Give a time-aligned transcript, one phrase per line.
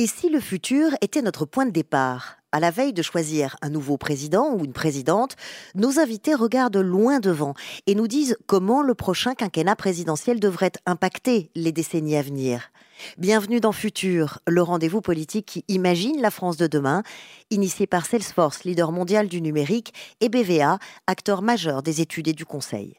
[0.00, 2.38] Et si le futur était notre point de départ?
[2.52, 5.36] À la veille de choisir un nouveau président ou une présidente,
[5.74, 7.52] nos invités regardent loin devant
[7.86, 12.70] et nous disent comment le prochain quinquennat présidentiel devrait impacter les décennies à venir.
[13.18, 17.02] Bienvenue dans Futur, le rendez-vous politique qui imagine la France de demain,
[17.50, 19.92] initié par Salesforce, leader mondial du numérique,
[20.22, 20.78] et BVA,
[21.08, 22.96] acteur majeur des études et du conseil.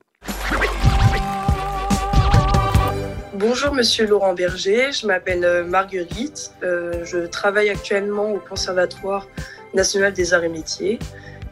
[3.41, 9.27] Bonjour Monsieur Laurent Berger, je m'appelle euh, Marguerite, euh, je travaille actuellement au Conservatoire
[9.73, 10.99] national des arts et métiers.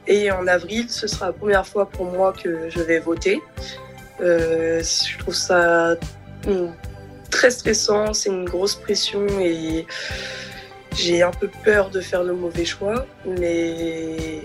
[0.05, 3.41] Et en avril ce sera la première fois pour moi que je vais voter.
[4.21, 5.95] Euh, je trouve ça
[6.45, 6.67] hmm,
[7.31, 9.87] très stressant, c'est une grosse pression et
[10.95, 14.43] j'ai un peu peur de faire le mauvais choix, mais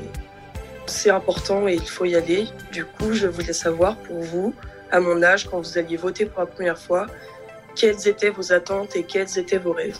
[0.87, 2.47] c'est important et il faut y aller.
[2.73, 4.55] Du coup, je voulais savoir pour vous,
[4.91, 7.07] à mon âge, quand vous alliez voter pour la première fois,
[7.75, 9.99] quelles étaient vos attentes et quels étaient vos rêves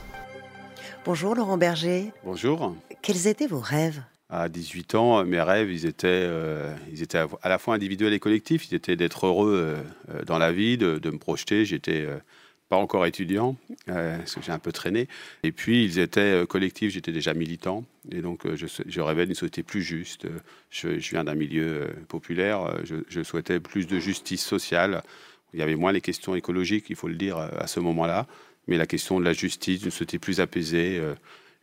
[1.05, 2.13] Bonjour Laurent Berger.
[2.25, 2.75] Bonjour.
[3.03, 7.49] Quels étaient vos rêves À 18 ans, mes rêves, ils étaient, euh, ils étaient à
[7.49, 8.71] la fois individuels et collectifs.
[8.71, 9.77] Ils étaient d'être heureux
[10.11, 11.65] euh, dans la vie, de, me projeter.
[11.65, 12.17] J'étais euh,
[12.71, 15.09] pas encore étudiant, parce que j'ai un peu traîné.
[15.43, 17.85] Et puis, ils étaient collectifs, j'étais déjà militant.
[18.11, 20.27] Et donc, je, je rêvais d'une société plus juste.
[20.71, 22.79] Je, viens d'un milieu populaire.
[22.85, 25.03] Je, je, souhaitais plus de justice sociale,
[25.55, 28.27] il y avait moins les questions écologiques, il faut le dire, euh, à ce moment-là,
[28.67, 31.15] mais la question de la justice, d'une société plus apaisée, euh,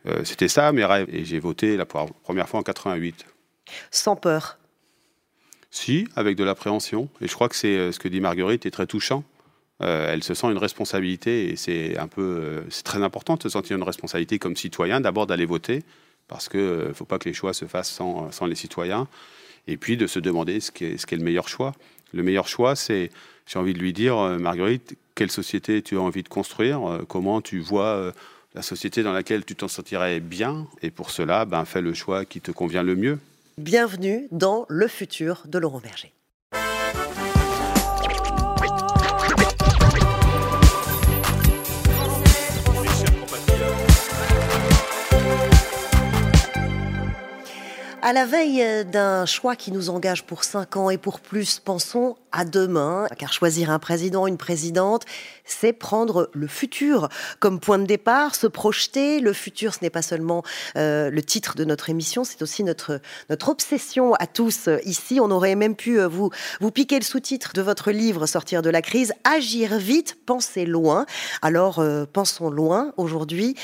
[0.06, 1.08] euh, c'était ça mes rêves.
[1.12, 3.26] Et j'ai voté la première fois en 88.
[3.90, 4.58] Sans peur
[5.70, 7.08] Si, avec de l'appréhension.
[7.20, 9.24] Et je crois que c'est ce que dit Marguerite est très touchant.
[9.80, 13.76] elle se sent une responsabilité et c'est un peu, c'est très important de se sentir
[13.76, 15.82] une responsabilité comme citoyen, d'abord d'aller voter,
[16.28, 19.08] parce qu'il ne faut pas que les choix se fassent sans, sans, les citoyens,
[19.66, 21.74] et puis de se demander ce qui est, ce qui est le meilleur choix.
[22.12, 23.10] Le meilleur choix, c'est
[23.46, 27.04] j'ai envie de lui dire, euh, Marguerite, quelle société tu as envie de construire euh,
[27.06, 28.12] Comment tu vois euh,
[28.54, 32.24] la société dans laquelle tu t'en sentirais bien Et pour cela, ben, fais le choix
[32.24, 33.18] qui te convient le mieux.
[33.58, 36.12] Bienvenue dans le futur de Laurent Berger.
[48.04, 52.16] À la veille d'un choix qui nous engage pour cinq ans et pour plus, pensons
[52.32, 55.04] à demain, car choisir un président, une présidente,
[55.44, 57.08] c'est prendre le futur
[57.40, 59.20] comme point de départ, se projeter.
[59.20, 60.42] Le futur, ce n'est pas seulement
[60.76, 63.00] euh, le titre de notre émission, c'est aussi notre,
[63.30, 65.20] notre obsession à tous ici.
[65.20, 68.70] On aurait même pu euh, vous, vous piquer le sous-titre de votre livre Sortir de
[68.70, 71.06] la crise, Agir vite, penser loin.
[71.42, 73.56] Alors, euh, pensons loin aujourd'hui,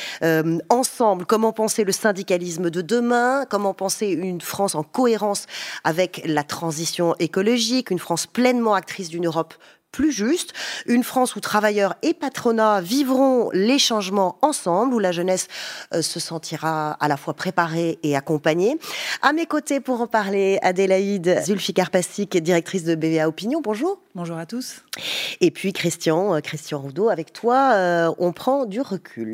[0.68, 5.46] ensemble, comment penser le syndicalisme de demain, comment penser une France en cohérence
[5.84, 9.54] avec la transition écologique, une France pleine actrice d'une Europe
[9.92, 10.52] plus juste,
[10.86, 15.48] une France où travailleurs et patronat vivront les changements ensemble, où la jeunesse
[15.94, 18.76] euh, se sentira à la fois préparée et accompagnée.
[19.22, 23.60] À mes côtés pour en parler, Adélaïde Zulfikar Pastic, directrice de BVA Opinion.
[23.62, 23.98] Bonjour.
[24.14, 24.82] Bonjour à tous.
[25.40, 29.30] Et puis Christian, euh, Christian Roudot, avec toi, euh, on prend du recul.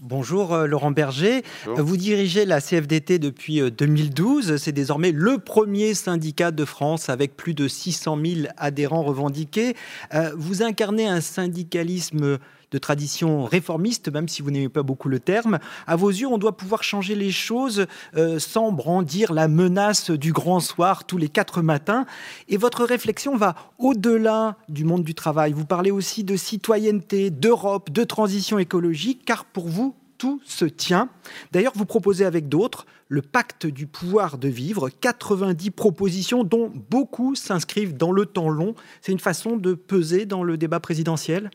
[0.00, 1.42] Bonjour Laurent Berger.
[1.66, 4.56] Vous dirigez la CFDT depuis 2012.
[4.56, 9.74] C'est désormais le premier syndicat de France avec plus de 600 000 adhérents revendiqués.
[10.14, 12.38] Euh, vous incarnez un syndicalisme
[12.70, 15.60] de tradition réformiste, même si vous n'aimez pas beaucoup le terme.
[15.86, 17.86] À vos yeux, on doit pouvoir changer les choses
[18.16, 22.04] euh, sans brandir la menace du grand soir tous les quatre matins.
[22.48, 25.52] Et votre réflexion va au-delà du monde du travail.
[25.52, 31.08] Vous parlez aussi de citoyenneté, d'Europe, de transition écologique, car pour vous, tout se tient.
[31.52, 37.36] D'ailleurs, vous proposez avec d'autres le pacte du pouvoir de vivre, 90 propositions dont beaucoup
[37.36, 38.74] s'inscrivent dans le temps long.
[39.00, 41.50] C'est une façon de peser dans le débat présidentiel?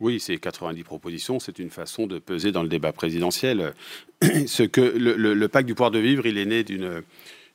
[0.00, 3.74] Oui, ces 90 propositions, c'est une façon de peser dans le débat présidentiel.
[4.46, 6.64] Ce que le, pacte du pouvoir de vivre, il est né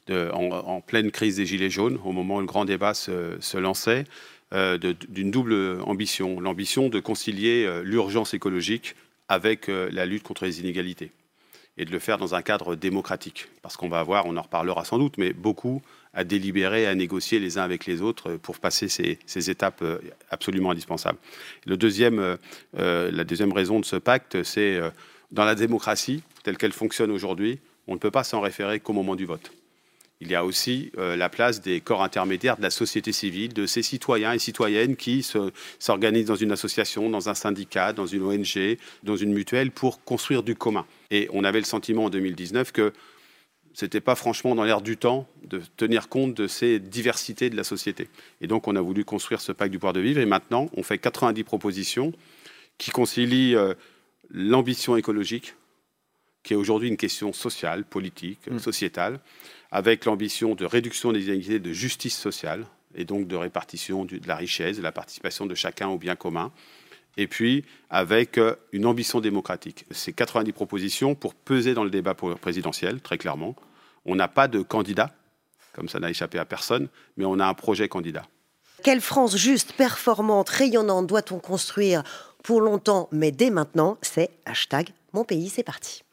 [0.10, 4.06] en, pleine crise des Gilets jaunes, au moment où le grand débat se, lançait,
[4.54, 4.78] euh,
[5.10, 6.40] d'une double ambition.
[6.40, 8.96] L'ambition de concilier euh, l'urgence écologique
[9.30, 11.12] avec euh, la lutte contre les inégalités
[11.78, 13.48] et de le faire dans un cadre démocratique.
[13.62, 15.82] Parce qu'on va avoir, on en reparlera sans doute, mais beaucoup
[16.14, 20.00] à délibérer, à négocier les uns avec les autres pour passer ces, étapes euh,
[20.30, 21.20] absolument indispensables.
[21.66, 22.38] Le deuxième,
[22.78, 24.80] euh, la deuxième raison de ce pacte, c'est
[25.32, 29.16] dans la démocratie telle qu'elle fonctionne aujourd'hui, on ne peut pas s'en référer qu'au moment
[29.16, 29.52] du vote
[30.22, 33.66] il y a aussi euh, la place des corps intermédiaires de la société civile, de
[33.66, 35.28] ces citoyens et citoyennes qui
[35.80, 40.44] s'organisent dans une association, dans un syndicat, dans une ONG, dans une mutuelle pour construire
[40.44, 40.86] du commun.
[41.10, 42.94] Et on avait le sentiment en 2019 que
[43.74, 47.58] ce n'était pas franchement dans l'air du temps de tenir compte de ces diversités de
[47.58, 48.08] la société.
[48.42, 50.84] Et donc on a voulu construire ce pacte du pouvoir de vivre et maintenant on
[50.84, 52.12] fait 90 propositions
[52.78, 53.74] qui concilient euh,
[54.30, 55.56] l'ambition écologique
[56.44, 58.60] qui est aujourd'hui une question sociale, politique, mm.
[58.60, 59.20] sociétale,
[59.72, 62.66] avec l'ambition de réduction des inégalités, de justice sociale,
[62.96, 66.52] et donc de répartition de la richesse, de la participation de chacun au bien commun,
[67.18, 69.86] et puis avec euh, une ambition démocratique.
[69.92, 73.56] Ces 90 propositions pour peser dans le débat présidentiel, très clairement.
[74.06, 75.14] On n'a pas de candidat,
[75.74, 78.28] comme ça n'a échappé à personne, mais on a un projet candidat.
[78.84, 82.04] Quelle France juste, performante, rayonnante doit-on construire
[82.44, 86.04] pour longtemps, mais dès maintenant C'est hashtag mon pays, c'est parti.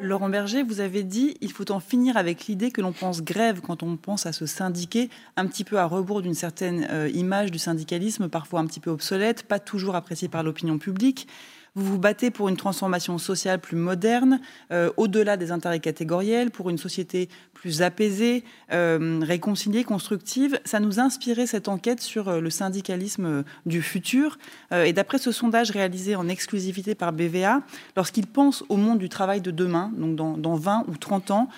[0.00, 3.60] Laurent Berger, vous avez dit il faut en finir avec l'idée que l'on pense grève
[3.60, 7.50] quand on pense à se syndiquer, un petit peu à rebours d'une certaine euh, image
[7.50, 11.28] du syndicalisme, parfois un petit peu obsolète, pas toujours appréciée par l'opinion publique.
[11.74, 14.40] Vous vous battez pour une transformation sociale plus moderne,
[14.72, 17.30] euh, au-delà des intérêts catégoriels, pour une société
[17.62, 18.42] plus apaisée,
[18.72, 20.58] euh, réconciliée, constructive.
[20.64, 24.36] Ça nous a inspiré cette enquête sur euh, le syndicalisme du futur.
[24.72, 27.62] et d'après ce sondage réalisé en exclusivité par BVA,
[27.96, 31.48] lorsqu'ils pensent au monde du travail de demain, donc dans, dans 20 ou 30 ans,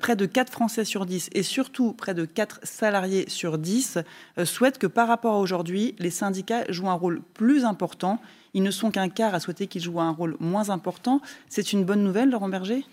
[0.00, 3.98] près de 4 Français sur 10 et surtout près de 4 salariés sur 10
[4.44, 8.20] souhaitent que par rapport à aujourd'hui, les syndicats jouent un rôle plus important
[8.54, 11.20] ils ne sont qu'un quart à souhaiter qu'ils jouent un rôle moins important.
[11.48, 12.84] C'est une bonne nouvelle, Laurent Berger?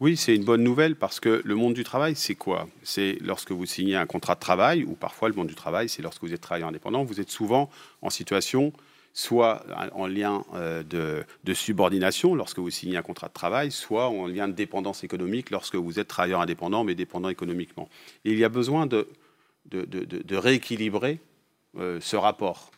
[0.00, 2.66] Oui, c'est une bonne nouvelle parce que le monde du travail, c'est quoi?
[2.82, 6.00] C'est lorsque vous signez un contrat de travail, ou parfois le monde du travail, c'est
[6.00, 7.68] lorsque vous êtes travailleur indépendant, vous êtes souvent
[8.00, 8.72] en situation
[9.12, 14.26] soit en lien euh, de, subordination lorsque vous signez un contrat de travail, soit en
[14.26, 17.88] lien de dépendance économique lorsque vous êtes travailleur indépendant mais dépendant économiquement.
[18.24, 19.08] il y a besoin de,
[20.30, 21.18] rééquilibrer
[21.76, 22.70] euh, ce rapport.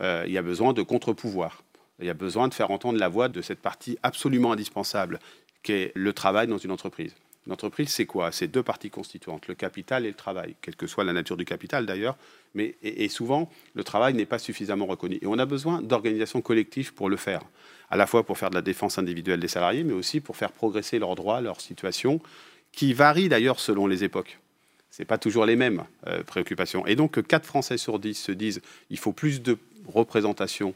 [0.00, 1.62] Euh, il y a besoin de contre-pouvoir.
[2.00, 5.18] Il y a besoin de faire entendre la voix de cette partie absolument indispensable,
[5.66, 7.12] qui est le travail dans une entreprise.
[7.44, 8.30] Une entreprise, c'est quoi?
[8.30, 11.44] C'est deux parties constituantes, le capital et le travail, quelle que soit la nature du
[11.44, 12.16] capital d'ailleurs.
[12.54, 15.18] Mais et, souvent, le travail n'est pas suffisamment reconnu.
[15.22, 17.42] Et on a besoin d'organisations collectives pour le faire,
[17.90, 20.52] à la fois pour faire de la défense individuelle des salariés, mais aussi pour faire
[20.52, 22.20] progresser leurs droits, leur situation,
[22.70, 24.38] qui varie d'ailleurs selon les époques.
[24.92, 26.86] Ce n'est pas toujours les mêmes euh, préoccupations.
[26.86, 29.58] Et donc, 4 Français sur 10 se disent il faut plus de
[29.88, 30.74] représentation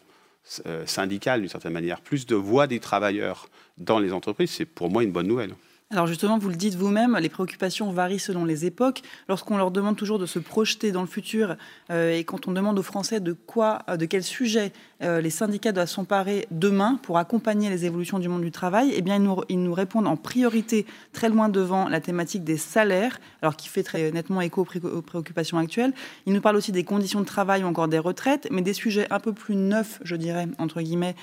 [0.86, 3.48] syndicale, d'une certaine manière, plus de voix des travailleurs
[3.78, 5.54] dans les entreprises, c'est pour moi une bonne nouvelle.
[5.92, 9.02] Alors justement, vous le dites vous-même, les préoccupations varient selon les époques.
[9.28, 11.56] Lorsqu'on leur demande toujours de se projeter dans le futur
[11.90, 14.72] euh, et quand on demande aux Français de quoi, euh, de quel sujet
[15.02, 19.02] euh, les syndicats doivent s'emparer demain pour accompagner les évolutions du monde du travail, eh
[19.02, 23.18] bien ils nous, ils nous, répondent en priorité, très loin devant, la thématique des salaires,
[23.42, 25.92] alors qui fait très nettement écho aux préoccupations actuelles.
[26.24, 29.08] Ils nous parlent aussi des conditions de travail ou encore des retraites, mais des sujets
[29.10, 31.16] un peu plus neufs, je dirais, entre guillemets,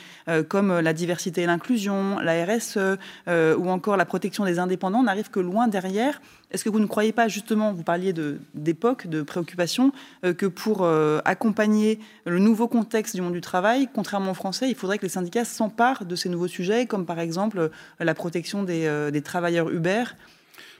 [0.50, 2.98] comme la diversité et l'inclusion, la RSE
[3.28, 6.22] ou encore la protection des indépendants n'arrive que loin derrière.
[6.52, 8.14] Est-ce que vous ne croyez pas justement, vous parliez
[8.54, 9.92] d'époque, de, préoccupation,
[10.24, 14.70] euh, que pour euh, accompagner le nouveau contexte du monde du travail, contrairement aux Français,
[14.70, 17.70] il faudrait que les syndicats s'emparent de ces nouveaux sujets, comme par exemple euh,
[18.00, 20.04] la protection des, travailleurs Uber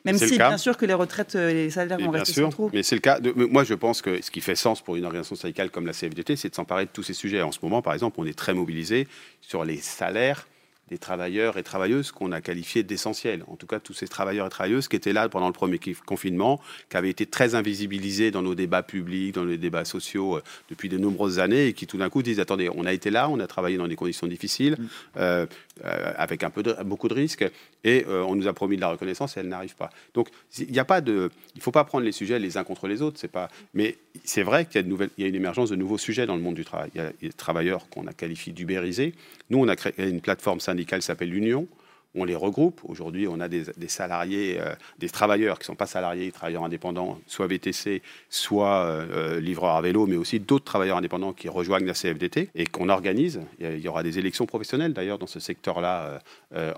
[0.06, 2.70] même si, bien sûr, que les retraites et les salaires vont rester centraux.
[2.72, 3.20] Mais c'est le cas.
[3.36, 6.38] moi, je pense que ce qui fait sens pour une organisation syndicale comme la CFDT,
[6.38, 7.42] c'est de s'emparer de tous ces sujets.
[7.42, 9.08] En ce moment, par exemple, on est très mobilisé
[9.42, 10.48] sur les salaires
[10.90, 13.44] des travailleurs et travailleuses qu'on a qualifiés d'essentiels.
[13.48, 16.62] En tout cas, tous ces travailleurs et travailleuses qui étaient là pendant le premier confinement,
[16.90, 20.90] qui avaient été très invisibilisés dans nos débats publics, dans les débats sociaux euh, depuis
[20.90, 23.40] de nombreuses années, et qui tout d'un coup disent attendez, on a été là, on
[23.40, 24.88] a travaillé dans des conditions difficiles, mm.
[25.18, 25.46] euh,
[25.86, 27.46] euh, avec un peu de, beaucoup de risques,
[27.84, 29.90] et on nous a promis de la reconnaissance et elle n'arrive pas.
[30.14, 32.88] Donc, il n'y a pas de, il faut pas prendre les sujets les uns contre
[32.88, 33.18] les autres.
[33.18, 35.76] C'est pas, mais c'est vrai qu'il y a, une il y a une émergence de
[35.76, 36.90] nouveaux sujets dans le monde du travail.
[36.96, 39.14] Il y a des travailleurs qu'on a qualifiés d'ubérisés.
[39.50, 41.68] Nous, on a créé une plateforme syndicale s'appelle l'Union.
[42.16, 42.82] On les regroupe.
[42.86, 47.20] Aujourd'hui, on a des, salariés, euh, des travailleurs qui ne sont pas salariés, travailleurs indépendants,
[47.28, 51.86] soit VTC, soit euh, euh, livreurs à vélo, mais aussi d'autres travailleurs indépendants qui rejoignent
[51.86, 53.42] la CFDT et qu'on organise.
[53.60, 56.22] Il y aura des élections professionnelles d'ailleurs dans ce secteur-là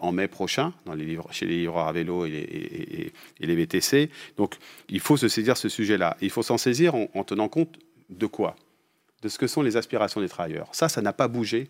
[0.01, 0.73] en mai prochain,
[1.31, 4.09] chez les livreurs à vélo et les, et, VTC.
[4.37, 4.55] Donc,
[4.89, 6.17] il faut se saisir ce sujet-là.
[6.21, 7.77] Il faut s'en saisir en tenant compte
[8.09, 8.55] de quoi?
[9.21, 10.69] De ce que sont les aspirations des travailleurs.
[10.71, 11.67] Ça, ça n'a pas bougé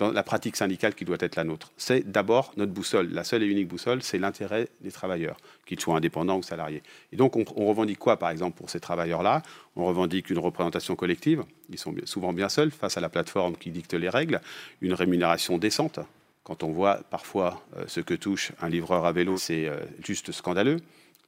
[0.00, 1.70] dans la pratique syndicale qui doit être la nôtre.
[1.76, 3.10] C'est d'abord notre boussole.
[3.12, 6.82] La seule et unique boussole, c'est l'intérêt des travailleurs, qu'ils soient indépendants ou salariés.
[7.12, 9.42] Et donc, on, revendique quoi, par exemple, pour ces travailleurs-là?
[9.76, 11.44] On revendique une représentation collective.
[11.68, 14.40] Ils sont souvent bien seuls face à la plateforme qui dicte les règles.
[14.80, 16.00] Une rémunération décente.
[16.44, 20.32] Quand on voit parfois euh, ce que touche un livreur à vélo, c'est euh, juste
[20.32, 20.78] scandaleux.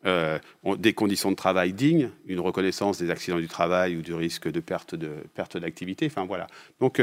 [0.06, 0.38] Euh,
[0.78, 4.60] des conditions de travail dignes, une reconnaissance des accidents du travail ou du risque de
[4.60, 6.06] perte de perte d'activité.
[6.06, 6.46] Enfin voilà.
[6.80, 7.00] Donc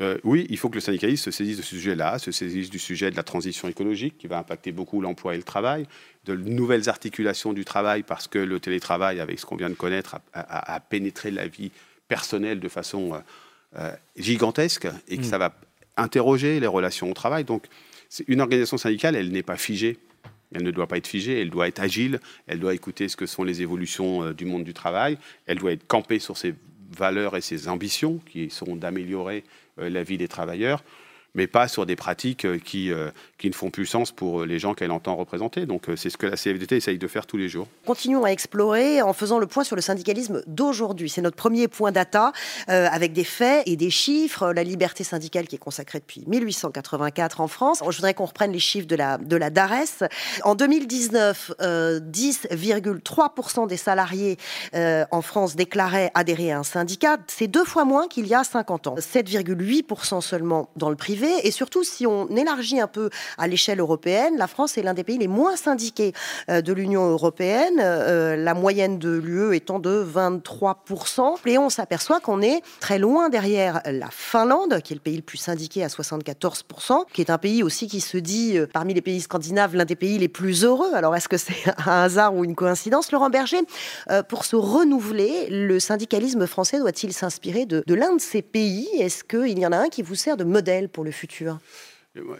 [0.00, 2.78] euh, oui, il faut que le syndicalisme se saisisse de ce sujet-là, se saisisse du
[2.78, 5.86] sujet de la transition écologique qui va impacter beaucoup l'emploi et le travail,
[6.24, 10.16] de nouvelles articulations du travail parce que le télétravail, avec ce qu'on vient de connaître,
[10.32, 11.70] a, pénétré la vie
[12.08, 13.20] personnelle de façon
[13.78, 15.24] euh, gigantesque et que mm.
[15.24, 15.54] ça va
[15.96, 17.44] interroger les relations au travail.
[17.44, 17.66] Donc,
[18.26, 19.98] une organisation syndicale, elle n'est pas figée.
[20.52, 23.26] Elle ne doit pas être figée, elle doit être agile, elle doit écouter ce que
[23.26, 25.16] sont les évolutions euh, du monde du travail,
[25.46, 26.54] elle doit être campée sur ses
[26.98, 30.82] valeurs et ses ambitions, qui sont d'améliorer euh, la vie des travailleurs
[31.34, 33.10] mais pas sur des pratiques euh, qui, euh,
[33.40, 35.66] qui ne font plus sens pour les gens qu'elle entend représenter.
[35.66, 37.66] Donc euh, c'est ce que la CFDT essaye de faire tous les jours.
[37.86, 41.08] Continuons à explorer en faisant le point sur le syndicalisme d'aujourd'hui.
[41.08, 42.32] C'est notre premier point data
[42.66, 44.52] avec des faits et des chiffres.
[44.52, 47.82] La liberté syndicale qui est consacrée depuis 1884 en France.
[47.88, 50.04] Je voudrais qu'on reprenne les chiffres de la, de la DARES.
[50.44, 54.36] En 2019, 10,3% des salariés
[54.74, 57.16] en France déclaraient adhérer à un syndicat.
[57.26, 58.96] C'est deux fois moins qu'il y a 50 ans.
[58.96, 64.36] 7,8% seulement dans le privé et surtout, si on élargit un peu à l'échelle européenne,
[64.36, 66.12] la France est l'un des pays les moins syndiqués
[66.48, 71.36] euh, de l'Union européenne, euh, la moyenne de l'UE étant de 23%.
[71.46, 75.22] Et on s'aperçoit qu'on est très loin derrière la Finlande, qui est le pays le
[75.22, 79.00] plus syndiqué à 74%, qui est un pays aussi qui se dit, euh, parmi les
[79.00, 80.92] pays scandinaves, l'un des pays les plus heureux.
[80.94, 81.54] Alors, est-ce que c'est
[81.86, 83.60] un hasard ou une coïncidence Laurent Berger,
[84.28, 88.88] pour se renouveler, le syndicalisme français doit-il s'inspirer de, de l'un de ces pays?
[88.98, 91.58] Est-ce qu'il y en a un qui vous sert de modèle pour le futur?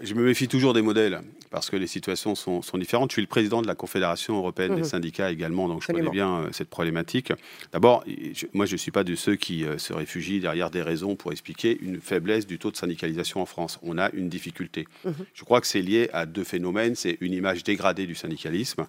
[0.03, 3.11] Je me méfie toujours des modèles parce que les situations sont, différentes.
[3.11, 4.89] Je suis le président de la Confédération européenne des mhm.
[4.89, 7.33] syndicats également, donc je connais bien euh, cette problématique.
[7.73, 8.05] D'abord,
[8.53, 11.31] moi je ne suis pas de ceux qui euh, se réfugient derrière des raisons pour
[11.31, 13.79] expliquer une faiblesse du taux de syndicalisation en France.
[13.83, 14.87] On a une difficulté.
[15.05, 15.15] Mhm.
[15.35, 16.97] Je crois que c'est lié à deux phénomènes.
[16.97, 18.87] C'est une image dégradée du syndicalisme.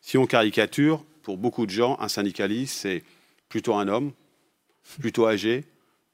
[0.00, 3.02] Si on caricature, pour beaucoup de gens, un syndicaliste, c'est
[3.48, 4.12] plutôt un homme,
[5.00, 5.64] plutôt âgé,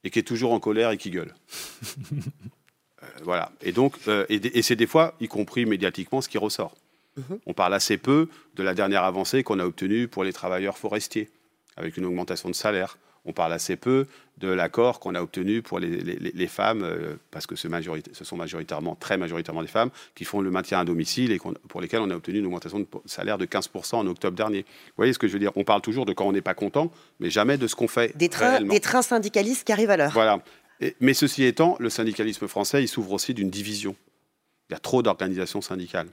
[0.05, 1.35] et qui est toujours en colère et qui gueule.
[3.03, 3.51] Euh, voilà.
[3.63, 6.75] Et donc, euh, et, c'est des fois, y compris médiatiquement, ce qui ressort.
[7.17, 7.39] Mhm.
[7.47, 11.31] On parle assez peu de la dernière avancée qu'on a obtenue pour les travailleurs forestiers,
[11.77, 12.99] avec une augmentation de salaire.
[13.25, 14.07] On parle assez peu
[14.39, 17.69] de l'accord qu'on a obtenu pour les, femmes, euh, parce que ce,
[18.13, 21.81] ce, sont majoritairement, très majoritairement des femmes, qui font le maintien à domicile et pour
[21.81, 24.63] lesquelles on a obtenu une augmentation de salaire de 15% en octobre dernier.
[24.63, 25.53] Vous voyez ce que je veux dire?
[25.55, 26.91] On parle toujours de quand on n'est pas content,
[27.21, 28.17] mais jamais de ce qu'on fait.
[28.17, 30.13] Des trains, des trains syndicalistes qui arrivent à l'heure.
[30.13, 30.43] Voilà
[31.01, 33.97] mais ceci étant, le syndicalisme français, il souffre aussi d'une division.
[34.69, 36.09] Il y a trop d'organisations syndicales.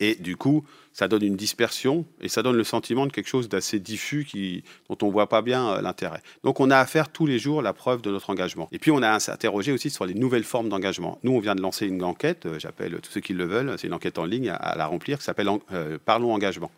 [0.00, 3.50] Et du coup, ça donne une dispersion et ça donne le sentiment de quelque chose
[3.50, 6.22] d'assez diffus qui, dont on ne voit pas bien euh, l'intérêt.
[6.42, 8.68] Donc on a à faire tous les jours la preuve de notre engagement.
[8.72, 11.18] Et puis on a à s'interroger aussi sur les nouvelles formes d'engagement.
[11.22, 13.88] Nous, on vient de lancer une enquête, euh, j'appelle tous ceux qui le veulent, c'est
[13.88, 16.70] une enquête en ligne à, la remplir qui s'appelle euh, Parlons engagement.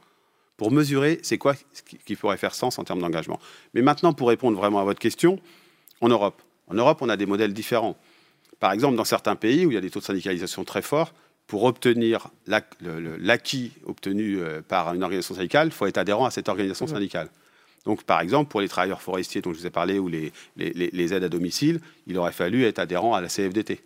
[0.56, 1.54] Pour mesurer, c'est quoi
[2.04, 3.40] qui pourrait faire sens en termes d'engagement.
[3.74, 5.40] Mais maintenant, pour répondre vraiment à votre question,
[6.00, 7.96] en Europe, en Europe, on a des modèles différents.
[8.60, 11.12] Par exemple, dans certains pays où il y a des taux de syndicalisation très forts,
[11.46, 16.48] pour obtenir l'acquis obtenu euh, par une organisation syndicale, il faut être adhérent à cette
[16.48, 17.28] organisation syndicale.
[17.84, 21.24] Donc, par exemple, pour les travailleurs forestiers dont je vous ai parlé ou les, aides
[21.24, 23.80] à domicile, il aurait fallu être adhérent à la CFDT.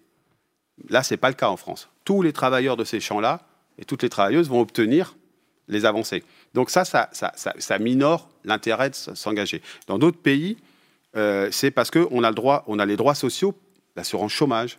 [0.90, 1.88] Là, ce n'est pas le cas en France.
[2.04, 5.16] Tous les travailleurs de ces champs-là et toutes les travailleuses vont obtenir
[5.68, 6.22] les avancées.
[6.54, 9.62] Donc ça, ça, ça minore l'intérêt de s'engager.
[9.86, 10.58] Dans d'autres pays,
[11.16, 13.54] euh, c'est parce qu'on a, le droit, on a les droits sociaux,
[13.96, 14.78] l'assurance chômage,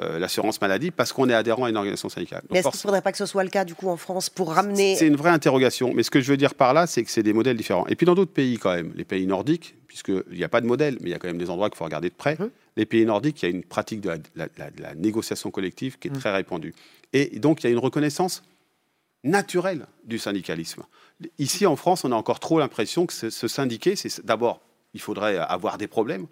[0.00, 2.42] euh, l'assurance maladie, parce qu'on est adhérent à une organisation syndicale.
[2.50, 4.28] mais est-ce qu'il ne faudrait pas que ce soit le cas, du coup, en France,
[4.28, 4.96] pour ramener...
[4.96, 5.92] C'est une vraie interrogation.
[5.94, 7.86] Mais ce que je veux dire par là, c'est que c'est des modèles différents.
[7.86, 10.66] Et puis dans d'autres pays, quand même, les pays nordiques, puisqu'il n'y a pas de
[10.66, 12.50] modèle, mais il y a quand même des endroits qu'il faut regarder de près, hum.
[12.76, 16.18] les pays nordiques, il y a une pratique de la, négociation collective qui est hum.
[16.18, 16.74] très répandue.
[17.12, 18.42] Et donc, il y a une reconnaissance
[19.22, 20.82] naturelle du syndicalisme.
[21.38, 24.60] Ici, en France, on a encore trop l'impression que se syndiquer, c'est d'abord
[24.94, 26.26] il faudrait avoir des problèmes.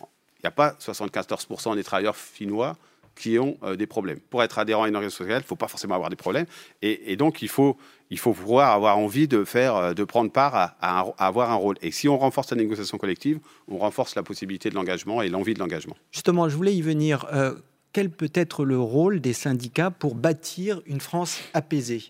[0.00, 2.76] Il n'y a pas 74% des travailleurs finnois
[3.14, 4.20] qui ont euh, des problèmes.
[4.20, 6.46] Pour être adhérent à une organisation sociale, il ne faut pas forcément avoir des problèmes.
[6.80, 7.76] Et, donc, il faut,
[8.10, 11.76] pouvoir avoir envie de, faire, euh, de prendre part à, avoir un rôle.
[11.82, 13.38] Et si on renforce la négociation collective,
[13.68, 15.96] on renforce la possibilité de l'engagement et l'envie de l'engagement.
[16.10, 17.26] Justement, je voulais y venir.
[17.32, 17.54] Euh,
[17.92, 22.04] quel peut être le rôle des syndicats pour bâtir une France apaisée?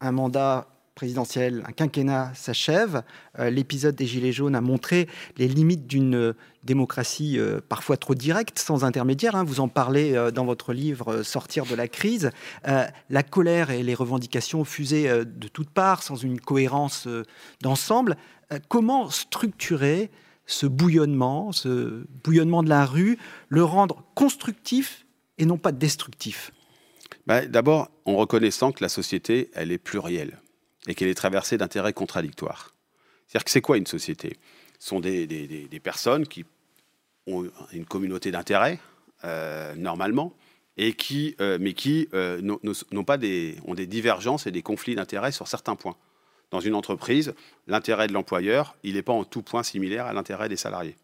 [0.00, 0.66] Un mandat
[0.98, 3.04] présidentielle, un quinquennat s'achève.
[3.38, 6.32] Euh, l'épisode des Gilets jaunes a montré les limites d'une euh,
[6.64, 9.36] démocratie euh, parfois trop directe, sans intermédiaire.
[9.36, 9.44] Hein.
[9.44, 12.32] Vous en parlez dans votre livre Sortir de la crise.
[12.64, 17.06] la colère et les revendications fusaient de toutes parts, sans une cohérence
[17.62, 18.16] d'ensemble.
[18.66, 20.10] comment structurer
[20.46, 25.06] ce bouillonnement, ce bouillonnement de la rue, le rendre constructif
[25.38, 26.50] et non pas destructif?
[27.28, 30.40] Bah, D'abord, en reconnaissant que la société, elle est plurielle
[30.88, 32.74] et qu'elle est traversée d'intérêts contradictoires.
[33.26, 34.38] C'est-à-dire que c'est quoi une société?
[34.80, 36.44] Ce sont des, personnes qui
[37.26, 38.80] ont une communauté d'intérêts,
[39.24, 40.34] euh, normalement,
[40.76, 44.94] et qui, euh, mais qui euh, n'ont pas des, ont des divergences et des conflits
[44.94, 45.96] d'intérêts sur certains points.
[46.50, 47.34] Dans une entreprise,
[47.66, 50.96] l'intérêt de l'employeur, il n'est pas en tout point similaire à l'intérêt des salariés.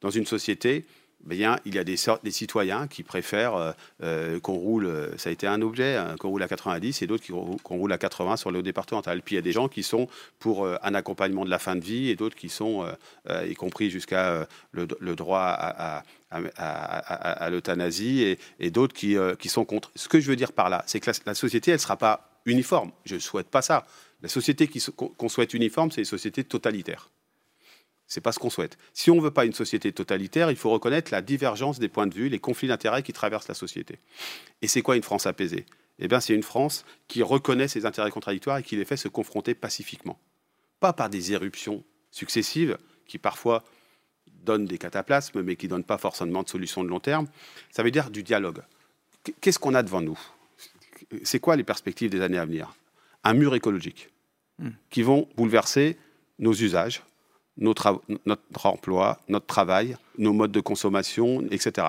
[0.00, 0.86] Dans une société,
[1.28, 1.96] il y a des,
[2.30, 3.72] citoyens qui préfèrent euh,
[4.02, 7.06] euh, qu'on roule, euh, ça a été un objet, hein, qu'on roule à 90 et
[7.06, 7.24] d'autres
[7.62, 9.22] qu'on roule à 80 sur le départemental.
[9.22, 10.08] Puis il y a des gens qui sont
[10.38, 12.86] pour un accompagnement de la fin de vie et d'autres qui sont,
[13.28, 15.40] y compris jusqu'à le, droit
[16.30, 19.90] à, l'euthanasie et, d'autres qui, qui, sont contre.
[19.94, 22.30] Ce que je veux dire par là, c'est que la, société, elle ne sera pas
[22.46, 22.90] uniforme.
[23.04, 23.86] Je ne souhaite pas ça.
[24.22, 27.08] La société qu'on souhaite uniforme, c'est une société totalitaire.
[28.10, 28.76] C'est pas ce qu'on souhaite.
[28.92, 32.08] Si on ne veut pas une société totalitaire, il faut reconnaître la divergence des points
[32.08, 34.00] de vue, les conflits d'intérêts qui traversent la société.
[34.62, 35.64] Et c'est quoi une France apaisée?
[36.00, 39.06] Eh bien, c'est une France qui reconnaît ses intérêts contradictoires et qui les fait se
[39.06, 40.18] confronter pacifiquement.
[40.80, 43.62] Pas par des éruptions successives qui parfois
[44.42, 47.28] donnent des cataplasmes, mais qui ne donnent pas forcément de solutions de long terme.
[47.70, 48.62] Ça veut dire du dialogue.
[49.40, 50.18] Qu'est-ce qu'on a devant nous?
[51.22, 52.74] C'est quoi les perspectives des années à venir?
[53.22, 54.08] Un mur écologique
[54.58, 54.70] hmm.
[54.90, 55.96] qui vont bouleverser
[56.40, 57.04] nos usages,
[57.60, 58.02] notre,
[58.64, 61.88] emploi, notre travail, nos modes de consommation, etc.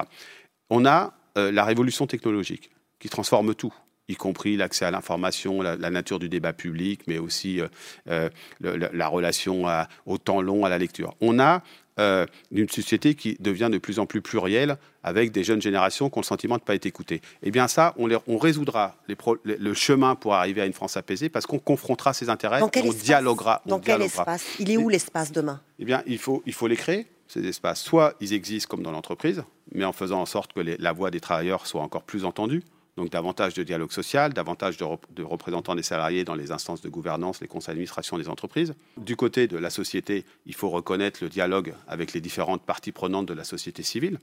[0.69, 3.73] On a euh, la révolution technologique qui transforme tout
[4.07, 7.67] y compris l'accès à l'information, la, nature du débat public, mais aussi euh,
[8.09, 9.65] euh, la, relation
[10.05, 11.15] au temps long, à la lecture.
[11.21, 11.63] On a
[12.01, 16.17] euh, d'une société qui devient de plus en plus plurielle, avec des jeunes générations qui
[16.17, 17.21] ont le sentiment de ne pas être écoutées.
[17.43, 18.95] Eh bien ça, on, on résoudra
[19.43, 23.61] le chemin pour arriver à une France apaisée, parce qu'on confrontera ses intérêts, on dialoguera.
[23.65, 25.61] Dans quel espace Il est où l'espace demain?
[25.79, 27.81] Eh bien, il faut, il faut les créer ces espaces.
[27.81, 29.43] Soit ils existent comme dans l'entreprise,
[29.73, 32.63] mais en faisant en sorte que la voix des travailleurs soit encore plus entendue.
[33.01, 37.41] Donc davantage de dialogue social, davantage de, représentants des salariés dans les instances de gouvernance,
[37.41, 38.75] les conseils d'administration des entreprises.
[38.95, 43.25] Du côté de la société, il faut reconnaître le dialogue avec les différentes parties prenantes
[43.25, 44.19] de la société civile.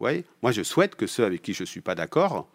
[0.00, 2.48] Moi, je souhaite que ceux avec qui je ne suis pas d'accord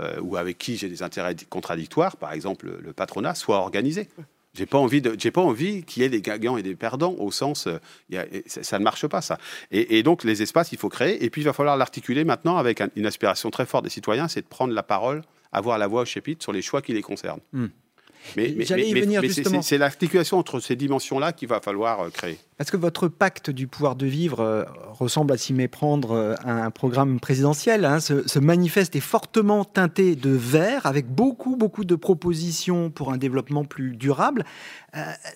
[0.00, 4.08] euh, ou avec qui j'ai des intérêts contradictoires, par exemple le patronat, soient organisés.
[4.58, 7.14] J'ai pas envie de, j'ai pas envie qu'il y ait des gagnants et des perdants
[7.18, 9.38] au sens, euh, ça, ne marche pas ça.
[9.70, 11.24] Et, donc les espaces, il faut créer.
[11.24, 14.42] Et puis il va falloir l'articuler maintenant avec une aspiration très forte des citoyens, c'est
[14.42, 15.22] de prendre la parole,
[15.52, 17.40] avoir la voix au chapitre sur les choix qui les concernent.
[17.52, 17.68] Hmm.
[18.36, 18.54] Mais,
[19.62, 22.38] c'est l'articulation entre ces dimensions-là qu'il va falloir euh, créer.
[22.58, 26.64] Est-ce que votre pacte du pouvoir de vivre euh, ressemble à s'y méprendre euh, à
[26.64, 28.00] un programme présidentiel hein.
[28.00, 33.64] ce, manifeste est fortement teinté de vert, avec beaucoup, beaucoup de propositions pour un développement
[33.64, 34.44] plus durable.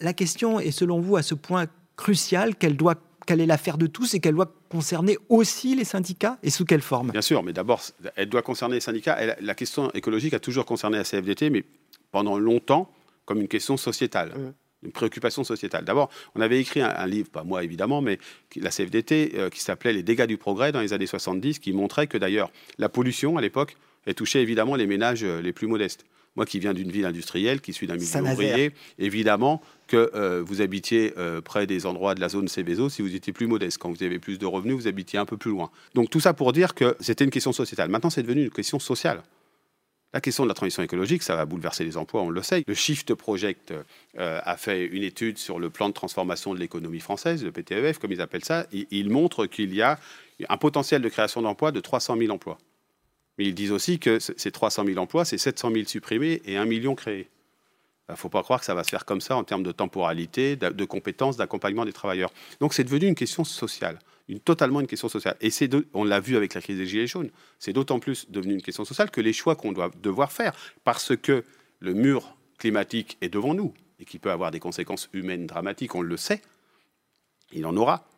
[0.01, 1.66] la question est, selon vous, à ce point
[1.97, 6.38] crucial qu'elle doit quelle est l'affaire de tous et qu'elle doit concerner aussi les syndicats
[6.42, 7.12] et sous quelle forme?
[7.12, 7.81] Bien sûr, mais d'abord,
[8.16, 9.16] elle doit concerner les syndicats.
[9.40, 11.64] la question écologique a toujours concerné la CFDT, mais
[12.12, 12.88] pendant longtemps
[13.25, 14.29] comme une question sociétale.
[14.37, 14.53] Mmh.
[14.85, 15.85] Une préoccupation sociétale.
[15.85, 18.18] D'abord, on avait écrit un, livre, pas moi évidemment, mais
[18.57, 22.09] la CFDT, euh, qui s'appelait Les dégâts du progrès dans les années 70, qui montrait
[22.09, 23.77] que d'ailleurs la pollution à l'époque,
[24.16, 26.05] touchait évidemment les ménages euh, les plus modestes.
[26.35, 30.62] Moi qui viens d'une ville industrielle, qui suis d'un milieu ouvrier, évidemment que euh, vous
[30.62, 31.12] habitiez
[31.44, 33.77] près des endroits de la zone Céveso si vous étiez plus modeste.
[33.77, 35.70] Quand vous avez plus de revenus, vous habitiez un peu plus loin.
[35.94, 37.90] Donc tout ça pour dire que c'était une question sociétale.
[37.90, 39.22] Maintenant, c'est devenu une question sociale.
[40.14, 42.64] La question de la transition écologique, ça va bouleverser les emplois, on le sait.
[42.66, 43.72] Le Shift Project
[44.18, 47.98] euh, a fait une étude sur le plan de transformation de l'économie française, le PTEF,
[47.98, 48.66] comme ils appellent ça.
[48.72, 49.98] il montre qu'il y a
[50.51, 52.59] un potentiel de création d'emplois de 300 000 emplois.
[53.38, 56.66] Mais ils disent aussi que ces 300 000 emplois, c'est 700 000 supprimés et 1
[56.66, 57.31] million créés.
[58.11, 59.72] Il ne faut pas croire que ça va se faire comme ça en termes de
[59.72, 62.33] temporalité, de compétences, d'accompagnement des travailleurs.
[62.61, 63.98] Donc c'est devenu une question sociale
[64.45, 65.37] totalement une question sociale.
[65.41, 68.55] Et c'est on l'a vu avec la crise des Gilets jaunes, c'est d'autant plus devenu
[68.55, 70.53] une question sociale que les choix qu'on doit devoir faire,
[70.85, 71.45] parce que
[71.81, 76.03] le mur climatique est devant nous et qui peut avoir des conséquences humaines dramatiques, on
[76.03, 76.43] le sait,
[77.53, 78.09] il en aura.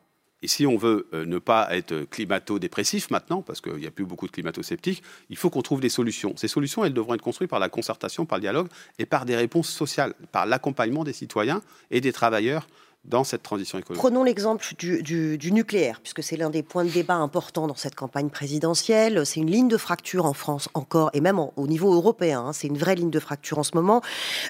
[0.43, 4.05] Et si on veut euh, ne pas être climato-dépressif maintenant, parce qu'il n'y a plus
[4.05, 6.35] beaucoup de climato-sceptiques, il faut qu'on trouve des solutions.
[6.37, 9.37] Ces solutions, elles devront être construites par la concertation, par le dialogue et par des
[9.37, 12.67] réponses sociales, par l'accompagnement des citoyens et des travailleurs
[13.05, 14.01] dans cette transition écologique.
[14.01, 18.31] Prenons l'exemple du, nucléaire, puisque c'est l'un des points de débat importants dans cette campagne
[18.31, 19.25] présidentielle.
[19.27, 22.47] C'est une ligne de fracture en France encore, et même au niveau européen.
[22.47, 22.53] Hein.
[22.53, 24.01] c'est une vraie ligne de fracture en ce moment.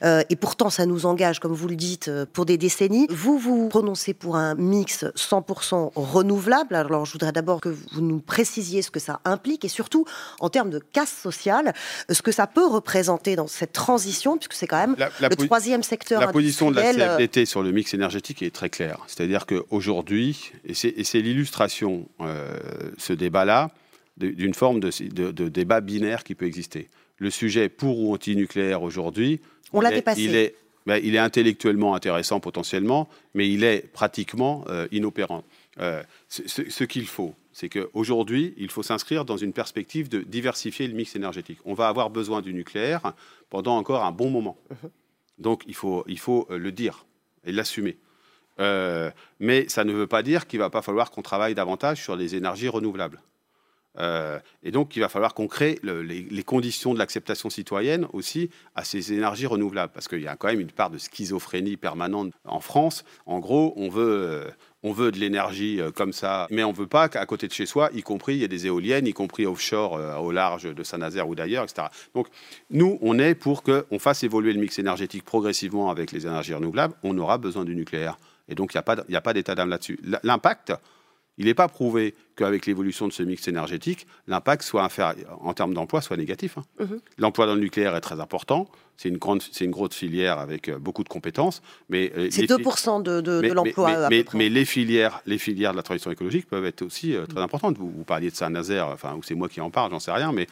[0.05, 3.07] Euh, et pourtant, ça nous engage, comme vous le dites, euh, pour des décennies.
[3.11, 6.77] Vous vous prononcez pour un mix 100% renouvelable.
[6.77, 10.05] Alors, je voudrais d'abord que vous nous précisiez ce que ça implique, et surtout,
[10.39, 11.75] en termes de casse sociale,
[12.09, 16.21] ce que ça peut représenter dans cette transition, puisque c'est quand même le troisième secteur
[16.21, 19.03] La position de la CFDT sur le mix énergétique est très clair.
[19.07, 22.59] C'est-à-dire qu'aujourd'hui, et c'est l'illustration, euh,
[22.99, 23.71] ce débat-là,
[24.17, 26.89] d'une forme de, débat binaire qui peut exister.
[27.19, 29.41] Le sujet pour ou anti-nucléaire aujourd'hui,
[29.73, 30.23] on l'a dépassé.
[30.23, 30.55] Il est,
[30.87, 35.45] ben, il est intellectuellement intéressant potentiellement, mais il est pratiquement euh, inopérant.
[35.81, 40.95] Euh, ce, qu'il faut, c'est qu'aujourd'hui, il faut s'inscrire dans une perspective de diversifier le
[40.95, 41.59] mix énergétique.
[41.65, 43.15] On va avoir besoin du nucléaire
[43.51, 44.57] pendant encore un bon moment.
[44.71, 44.91] Uh-huh.
[45.39, 47.07] Donc il faut, il faut le dire
[47.45, 47.97] et l'assumer.
[48.59, 52.17] Mais ça ne veut pas dire qu'il ne va pas falloir qu'on travaille davantage sur
[52.17, 53.21] les énergies renouvelables.
[53.99, 58.85] Euh, et donc, il va falloir qu'on crée les, conditions de l'acceptation citoyenne aussi à
[58.85, 62.61] ces énergies renouvelables, parce qu'il y a quand même une part de schizophrénie permanente en
[62.61, 63.05] France.
[63.27, 64.51] En gros, on veut, euh,
[64.83, 67.53] on veut de l'énergie euh, comme ça, mais on ne veut pas qu'à côté de
[67.53, 70.83] chez soi, y compris, il y ait des éoliennes, y compris offshore, au large de
[70.83, 71.89] Saint-Nazaire ou d'ailleurs, etc.
[72.15, 72.29] Donc,
[72.71, 76.95] nous, on est pour qu'on fasse évoluer le mix énergétique progressivement avec les énergies renouvelables.
[77.03, 78.19] On aura besoin du nucléaire.
[78.49, 79.99] Et donc, il n'y a pas d'état d'âme là-dessus.
[80.23, 80.73] L'impact,
[81.39, 84.89] il n'est pas prouvé qu'avec l'évolution de ce mix énergétique, l'impact soit
[85.41, 86.59] en termes d'emploi soit négatif.
[86.59, 86.65] Hein.
[86.81, 87.01] Mhm.
[87.19, 88.69] L'emploi dans le nucléaire est très important.
[88.97, 91.63] C'est une, grande, c'est une grosse filière avec euh, beaucoup de compétences.
[91.89, 94.09] Mais euh, c'est 2% de, de, l'emploi.
[94.09, 97.41] Mais, mais, les, filières, les filières de la transition écologique peuvent être aussi euh, très
[97.41, 97.77] importantes.
[97.77, 100.31] Vous, vous, parliez de Saint-Nazaire, enfin, ou c'est moi qui en parle, j'en sais rien,
[100.33, 100.47] mais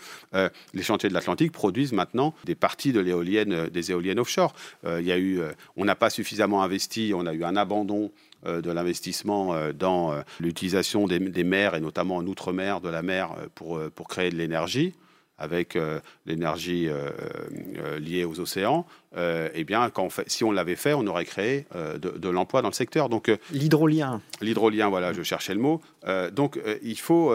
[0.74, 4.54] les chantiers de l'Atlantique produisent maintenant des parties de l'éolienne, des éoliennes offshore.
[4.84, 5.40] il y a eu,
[5.76, 8.10] on n'a pas suffisamment investi, on a eu un abandon
[8.44, 13.46] de l'investissement dans l'utilisation des, des mers et notamment en outre-mer de la mer euh,
[13.54, 14.94] pour, euh, pour créer de l'énergie
[15.38, 16.88] avec euh, l'énergie
[17.98, 22.28] liée aux océans, eh bien, quand fait, si on l'avait fait, on aurait créé de,
[22.28, 23.08] l'emploi dans le secteur.
[23.08, 24.20] Donc l'hydrolien.
[24.40, 25.80] L'hydrolien, voilà, je cherchais le mot.
[26.32, 27.34] donc, il faut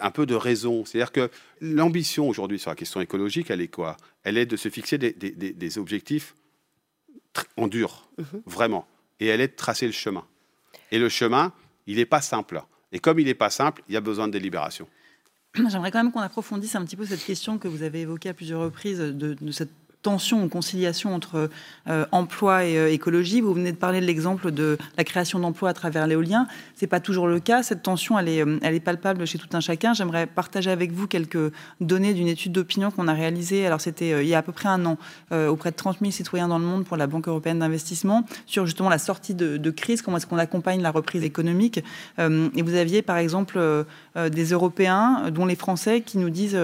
[0.00, 0.84] un peu de raison.
[0.84, 3.98] C'est-à-dire que l'ambition aujourd'hui sur la question écologique, elle est quoi?
[4.24, 6.34] Elle est de se fixer des, des, des objectifs
[7.56, 8.42] en dur, mhm.
[8.46, 8.88] vraiment.
[9.20, 10.24] Et elle est de tracer le chemin.
[10.94, 11.52] Et le chemin,
[11.88, 12.62] il n'est pas simple.
[12.92, 14.86] Et comme il n'est pas simple, il y a besoin de délibération.
[15.56, 18.34] J'aimerais quand même qu'on approfondisse un petit peu cette question que vous avez évoquée à
[18.34, 19.72] plusieurs reprises de, de cette
[20.04, 21.50] tension ou conciliation entre
[21.88, 23.40] euh, emploi et euh, écologie.
[23.40, 26.46] Vous venez de parler de l'exemple de la création d'emplois à travers l'éolien.
[26.76, 27.62] C'est pas toujours le cas.
[27.62, 29.94] Cette tension, elle est, euh, elle est palpable chez tout un chacun.
[29.94, 33.66] J'aimerais partager avec vous quelques données d'une étude d'opinion qu'on a réalisée.
[33.66, 34.98] Alors c'était il y a à peu près un an
[35.48, 38.90] auprès de 30 000 citoyens dans le monde pour la Banque européenne d'investissement sur justement
[38.90, 40.02] la sortie de, crise.
[40.02, 41.82] Comment est-ce qu'on accompagne la reprise économique
[42.18, 43.58] Et vous aviez par exemple
[44.16, 46.58] des Européens, dont les Français, qui nous disent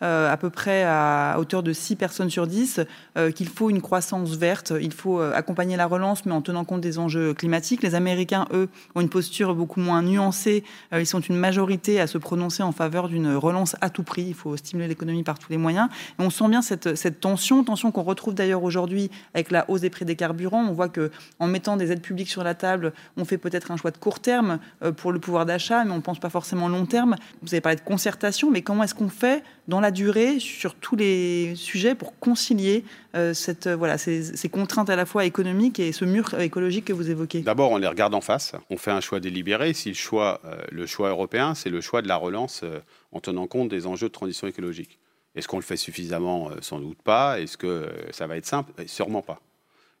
[0.00, 2.85] à peu près à hauteur de 6 personnes sur 10
[3.16, 6.64] euh, qu'il faut une croissance verte, il faut euh, accompagner la relance, mais en tenant
[6.64, 7.82] compte des enjeux climatiques.
[7.82, 10.64] Les Américains, eux, ont une posture beaucoup moins nuancée.
[10.92, 14.24] ils sont une majorité à se prononcer en faveur d'une relance à tout prix.
[14.28, 15.88] Il faut stimuler l'économie par tous les moyens.
[16.18, 19.90] On sent bien cette, cette tension, tension qu'on retrouve d'ailleurs aujourd'hui avec la hausse des
[19.90, 20.64] prix des carburants.
[20.68, 23.76] On voit que en mettant des aides publiques sur la table, on fait peut-être un
[23.76, 24.58] choix de court terme
[24.96, 27.16] pour le pouvoir d'achat, mais on ne pense pas forcément long terme.
[27.42, 30.96] Vous avez parlé de concertation, mais comment est-ce qu'on fait dans la durée sur tous
[30.96, 32.75] les sujets pour concilier
[33.14, 33.32] euh,
[33.66, 37.70] euh, ces, contraintes à la fois économiques et ce mur écologique que vous évoquez D'abord,
[37.70, 38.52] on les regarde en face.
[38.70, 39.72] On fait un choix délibéré.
[39.72, 42.64] Si le choix, euh, le choix européen, c'est le choix de la relance
[43.12, 44.98] en tenant compte des enjeux de transition écologique.
[45.34, 47.40] Est-ce qu'on le fait suffisamment Sans doute pas?
[47.40, 48.72] Est-ce que ça va être simple?
[48.86, 49.40] Sûrement pas.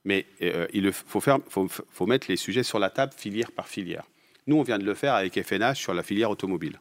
[0.04, 4.04] Mais il faut mettre les sujets sur la table filière par filière.
[4.46, 6.80] Nous, on vient de le faire avec FNH sur la filière automobile.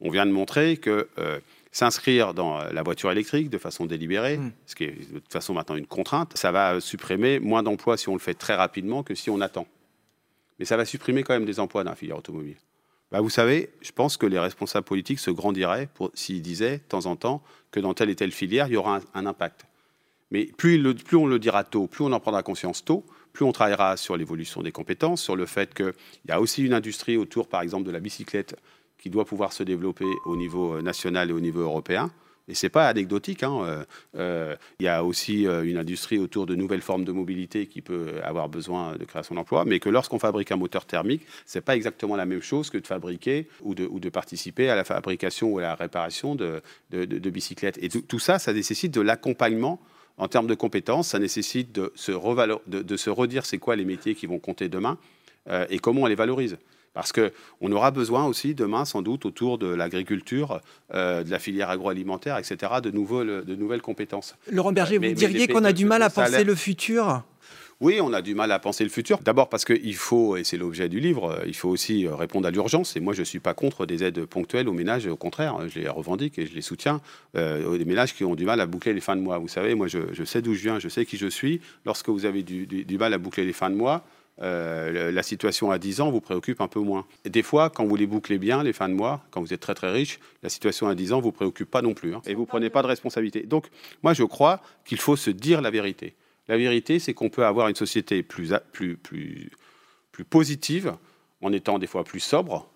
[0.00, 1.08] On vient de montrer que
[1.72, 4.52] s'inscrire dans la voiture électrique de façon délibérée, hmm.
[4.66, 8.08] ce qui est de toute façon maintenant une contrainte, ça va supprimer moins d'emplois si
[8.08, 9.66] on le fait très rapidement que si on attend.
[10.58, 12.56] Mais ça va supprimer quand même des emplois dans la filière automobile.
[13.10, 17.06] Bah, vous savez, je pense que les responsables politiques se grandiraient s'ils disaient de temps
[17.06, 19.66] en temps que dans telle et telle filière, il y aura un, impact.
[20.30, 23.52] Mais plus, plus, on le dira tôt, plus on en prendra conscience tôt, plus on
[23.52, 25.92] travaillera sur l'évolution des compétences, sur le fait qu'il
[26.28, 28.56] y a aussi une industrie autour, par exemple, de la bicyclette
[29.00, 32.10] qui doit pouvoir se développer au niveau euh, national et au niveau européen.
[32.48, 33.42] Et ce n'est pas anecdotique.
[33.44, 33.60] Hein.
[33.62, 33.84] Euh,
[34.16, 38.14] euh, il y a aussi une industrie autour de nouvelles formes de mobilité qui peut
[38.24, 41.76] avoir besoin de création d'emplois, mais que lorsqu'on fabrique un moteur thermique, ce n'est pas
[41.76, 45.62] exactement la même chose que de fabriquer ou de, participer à la fabrication ou à
[45.62, 46.60] la réparation de,
[46.90, 47.78] bicyclettes.
[47.80, 49.80] Et tout, ça, ça nécessite de l'accompagnement
[50.16, 54.40] en termes de compétences, ça nécessite de, se redire c'est quoi les métiers qui vont
[54.40, 54.98] compter demain
[55.68, 56.58] et comment on les valorise.
[56.92, 60.60] Parce qu'on aura besoin aussi demain, sans doute, autour de l'agriculture,
[60.92, 64.36] euh, de la filière agroalimentaire, etc., de, nouvelles compétences.
[64.50, 67.22] Laurent Berger, vous diriez qu'on a du mal à penser le futur?
[67.80, 69.20] Oui, on a du mal à penser le futur.
[69.24, 72.94] D'abord parce qu'il faut, et c'est l'objet du livre, il faut aussi répondre à l'urgence.
[72.94, 75.06] Et moi, je ne suis pas contre des aides ponctuelles aux ménages.
[75.06, 77.00] Au contraire, je les revendique et je les soutiens.
[77.36, 79.38] Euh, des ménages qui ont du mal à boucler les fins de mois.
[79.38, 81.62] Vous savez, moi, je, sais d'où je viens, je sais qui je suis.
[81.86, 84.04] Lorsque vous avez du mal à boucler les fins de mois,
[84.42, 87.06] euh, la situation à 10 ans vous préoccupe un peu moins.
[87.24, 89.74] Des fois, quand vous les bouclez bien, les fins de mois, quand vous êtes très
[89.74, 92.14] très riche, la situation à 10 ans vous préoccupe pas non plus.
[92.14, 92.22] Hein.
[92.26, 93.42] et vous prenez pas de responsabilité.
[93.42, 93.66] Donc,
[94.02, 96.14] moi, je crois qu'il faut se dire la vérité.
[96.48, 98.96] La vérité, c'est qu'on peut avoir une société plus, plus,
[100.10, 100.94] plus positive
[101.42, 102.68] en étant des fois plus sobre.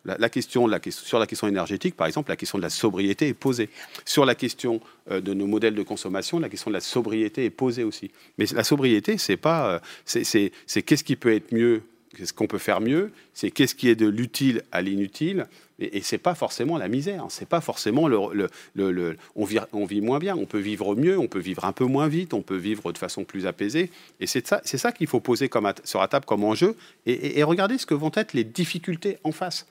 [0.90, 3.68] Sur la question énergétique, par exemple, la question de la sobriété est posée.
[4.05, 7.50] Sur la question euh, de nos modèles de consommation, la question de la sobriété est
[7.50, 8.11] posée aussi.
[8.38, 11.83] Mais la sobriété, c'est pas, euh, c'est qu'est-ce qui peut être mieux
[12.22, 15.46] ce qu'on peut faire mieux, c'est qu'est-ce qui est de l'utile à l'inutile,
[15.79, 19.85] et, ce c'est pas forcément la misère, c'est pas forcément le, le, on, vit, on,
[19.85, 22.43] vit, moins bien, on peut vivre mieux, on peut vivre un peu moins vite, on
[22.43, 26.01] peut vivre de façon plus apaisée, et c'est ça, ça qu'il faut poser comme sur
[26.01, 29.67] la table comme enjeu, et, et regardez ce que vont être les difficultés en face.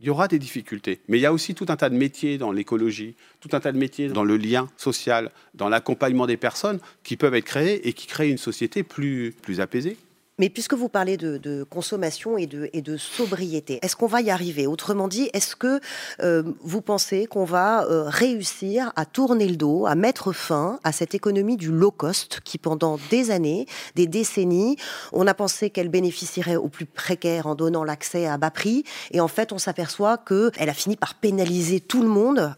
[0.00, 2.38] Il y aura des difficultés, mais il y a aussi tout un tas de métiers
[2.38, 6.78] dans l'écologie, tout un tas de métiers dans le lien social, dans l'accompagnement des personnes
[7.02, 9.96] qui peuvent être créés et qui créent une société plus, plus apaisée,
[10.38, 14.66] mais puisque vous parlez de, consommation et de, sobriété, est-ce qu'on va y arriver?
[14.66, 15.80] Autrement dit, est-ce que
[16.20, 20.92] euh, vous pensez qu'on va euh, réussir à tourner le dos, à mettre fin à
[20.92, 24.76] cette économie du low cost qui, pendant des années, des décennies,
[25.12, 29.20] on a pensé qu'elle bénéficierait aux plus précaires en donnant l'accès à bas prix, et
[29.20, 32.54] en fait, on s'aperçoit qu'elle a fini par pénaliser tout le monde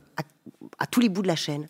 [0.79, 1.67] à, tous les bouts de la chaîne?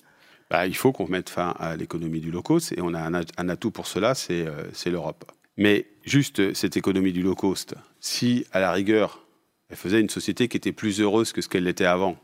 [0.50, 3.48] Bah, il faut qu'on mette fin à l'économie du low cost et on a un,
[3.48, 5.24] atout pour cela, c'est euh, l'Europe.
[5.56, 9.24] Mais juste cette économie du low cost, si à la rigueur,
[9.70, 12.16] elle faisait une société qui était plus heureuse que ce qu'elle était avant,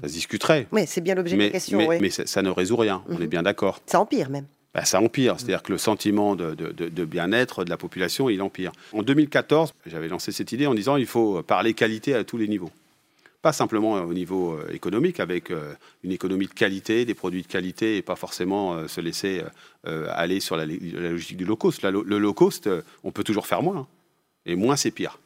[0.00, 0.66] ça se discuterait.
[0.72, 1.78] Oui, c'est bien l'objet de la question.
[1.88, 3.26] Mais, mais ça, ne résout rien, on est mhm.
[3.26, 3.80] bien d'accord.
[3.86, 4.46] Ça empire même.
[4.74, 8.72] Bah, ça empire, c'est-à-dire que le sentiment de, de bien-être de la population, il empire.
[8.92, 12.46] En 2014, j'avais lancé cette idée en disant il faut parler qualité à tous les
[12.46, 12.70] niveaux
[13.46, 17.46] pas simplement au niveau euh, économique, avec euh, une économie de qualité, des produits de
[17.46, 19.40] qualité, et pas forcément euh, se laisser
[19.84, 21.84] aller sur la, logique du low cost.
[21.84, 22.68] le low cost,
[23.04, 23.86] on peut toujours faire moins, hein.
[24.46, 25.20] et moins c'est pire.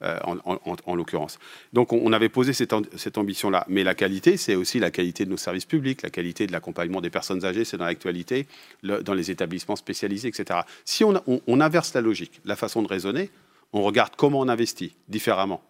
[0.00, 1.38] en, l'occurrence.
[1.74, 3.66] Donc on, avait posé cette, ambition-là.
[3.68, 7.02] Mais la qualité, c'est aussi la qualité de nos services publics, la qualité de l'accompagnement
[7.02, 8.46] des personnes âgées, c'est dans l'actualité,
[8.82, 10.60] dans les établissements spécialisés, etc.
[10.86, 13.28] Si on, inverse la logique, la façon de raisonner,
[13.74, 15.60] on regarde comment on investit différemment.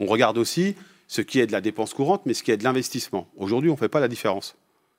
[0.00, 0.74] On regarde aussi
[1.06, 3.28] ce qui est de la dépense courante, mais ce qui est de l'investissement.
[3.36, 4.56] Aujourd'hui, on ne fait pas la différence.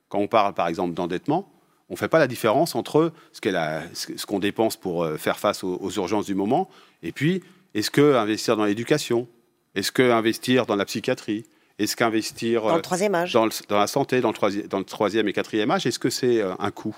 [0.09, 1.51] Quand on parle, par exemple, d'endettement,
[1.89, 5.91] on ne fait pas la différence entre ce qu'on dépense pour euh, faire face aux,
[5.91, 6.69] urgences du moment,
[7.03, 9.27] et puis, est-ce que investir dans l'éducation
[9.75, 11.45] Est-ce que investir dans la psychiatrie
[11.77, 15.33] Est-ce qu'investir dans le troisième âge dans, la santé, dans le, dans le troisième et
[15.33, 16.95] quatrième âge, est-ce que c'est euh, un coût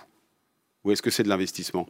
[0.83, 1.87] Ou est-ce que c'est de l'investissement?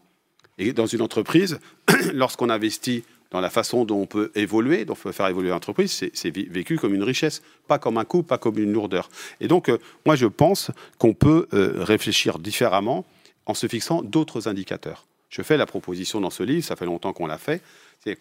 [0.58, 1.60] Et dans une entreprise,
[2.14, 6.10] lorsqu'on investit dans la façon dont on peut évoluer, dont on peut faire évoluer l'entreprise,
[6.14, 9.10] c'est vécu comme une richesse, pas comme un coût, pas comme une lourdeur.
[9.40, 13.06] Et donc, euh, moi, je pense qu'on peut euh, réfléchir différemment
[13.46, 15.06] en se fixant d'autres indicateurs.
[15.30, 17.62] Je fais la proposition dans ce livre, ça fait longtemps qu'on l'a fait.
[18.04, 18.18] C'est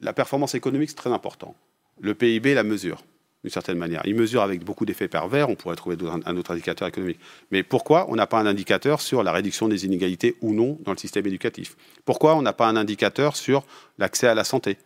[0.00, 1.54] la performance économique, c'est très important.
[2.00, 3.02] Le PIB la mesure
[3.44, 4.00] d'une certaine manière.
[4.06, 7.20] Il mesure avec beaucoup d'effets pervers, on pourrait trouver un autre indicateur économique.
[7.50, 10.92] Mais pourquoi on n'a pas un indicateur sur la réduction des inégalités ou non dans
[10.92, 11.76] le système éducatif?
[12.06, 13.62] Pourquoi on n'a pas un indicateur sur
[13.98, 14.78] l'accès à la santé?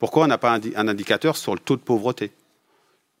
[0.00, 2.32] Pourquoi on n'a pas un indicateur sur le taux de pauvreté?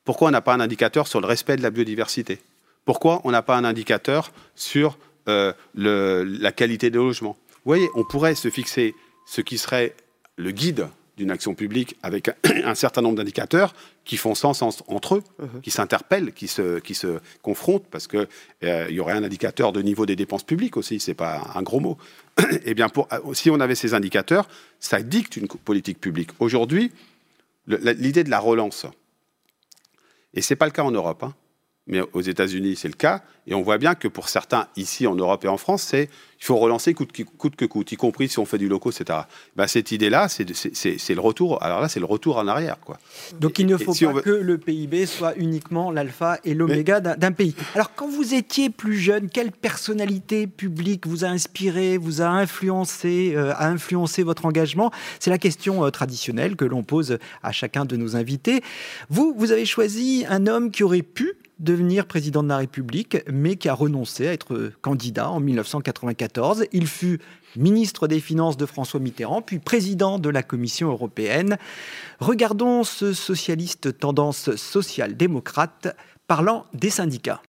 [0.04, 2.40] Pourquoi on n'a pas un indicateur sur le respect de la biodiversité?
[2.84, 7.36] Pourquoi on n'a pas un indicateur sur euh, la qualité des logements?
[7.48, 9.94] Vous voyez, on pourrait se fixer ce qui serait
[10.36, 12.30] le guide d'une action publique avec
[12.64, 13.74] un, certain nombre d'indicateurs
[14.04, 15.60] qui font sens entre eux, uh-huh.
[15.62, 18.26] qui s'interpellent, qui se, qui se confrontent, parce qu'il
[18.64, 21.80] euh, y aurait un indicateur de niveau des dépenses publiques aussi, c'est pas un gros
[21.80, 21.98] mot.
[22.66, 24.48] Eh bien, pour, euh, si on avait ces indicateurs,
[24.80, 26.30] ça dicte une politique publique.
[26.40, 26.92] Aujourd'hui,
[27.66, 28.86] l'idée de la relance,
[30.34, 31.34] et c'est pas le cas en Europe, hein,
[31.86, 33.22] mais aux États-Unis, c'est le cas.
[33.46, 36.08] Et on voit bien que pour certains, ici en Europe et en France, c'est
[36.40, 37.12] il faut relancer coûte,
[37.56, 39.20] que coûte, y compris si on fait du loco, etc.
[39.56, 41.62] Ben, cette idée-là, c'est le retour.
[41.62, 42.78] Alors là, c'est le retour en arrière.
[42.80, 42.98] Quoi.
[43.40, 47.54] Donc il ne faut pas que le PIB soit uniquement l'alpha et l'oméga d'un pays.
[47.74, 53.32] Alors quand vous étiez plus jeune, quelle personnalité publique vous a inspiré, vous a influencé,
[53.34, 54.90] euh, a influencé votre engagement?
[55.20, 58.62] C'est la question euh, traditionnelle que l'on pose à chacun de nos invités.
[59.08, 63.56] Vous, vous avez choisi un homme qui aurait pu devenir président de la République, mais
[63.56, 66.66] qui a renoncé à être candidat en 1994.
[66.72, 67.20] Il fut
[67.56, 71.58] ministre des Finances de François Mitterrand, puis président de la Commission européenne.
[72.18, 77.42] Regardons ce socialiste tendance social-démocrate parlant des syndicats.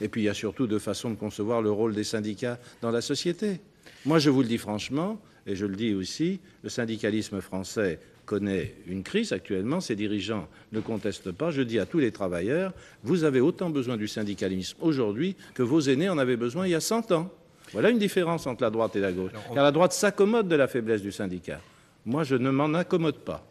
[0.00, 2.90] Et puis il y a surtout deux façons de concevoir le rôle des syndicats dans
[2.90, 3.60] la société.
[4.04, 8.74] Moi, je vous le dis franchement, et je le dis aussi, le syndicalisme français connaît
[8.86, 11.50] une crise actuellement, ses dirigeants ne contestent pas.
[11.50, 15.80] Je dis à tous les travailleurs, vous avez autant besoin du syndicalisme aujourd'hui que vos
[15.80, 17.30] aînés en avaient besoin il y a 100 ans.
[17.72, 19.32] Voilà une différence entre la droite et la gauche.
[19.54, 21.60] Car la droite s'accommode de la faiblesse du syndicat.
[22.04, 23.46] Moi, je ne m'en accommode pas.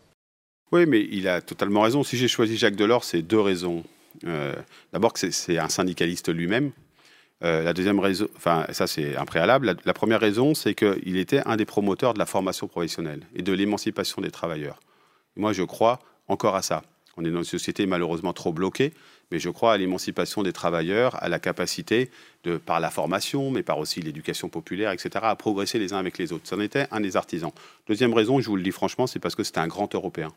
[0.71, 2.03] Oui, mais il a totalement raison.
[2.03, 3.83] Si j'ai choisi Jacques Delors, c'est deux raisons.
[4.25, 4.53] Euh,
[4.93, 6.71] d'abord que c'est un syndicaliste lui-même,
[7.43, 9.75] euh, la deuxième raison, enfin ça c'est un préalable.
[9.83, 13.51] La, première raison, c'est qu'il était un des promoteurs de la formation professionnelle et de
[13.51, 14.79] l'émancipation des travailleurs.
[15.35, 16.83] moi, je crois encore à ça.
[17.17, 18.93] On est dans une société malheureusement trop bloquée,
[19.31, 22.09] mais je crois à l'émancipation des travailleurs, à la capacité,
[22.43, 26.17] de, par la formation, mais par aussi l'éducation populaire, etc., à progresser les uns avec
[26.17, 26.47] les autres.
[26.47, 27.51] Ça en était un des artisans.
[27.87, 30.31] Deuxième raison, je vous le dis franchement, c'est parce que c'était un grand Européen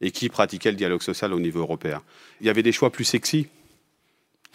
[0.00, 2.02] et qui pratiquait le dialogue social au niveau européen.
[2.40, 3.46] Il y avait des choix plus sexy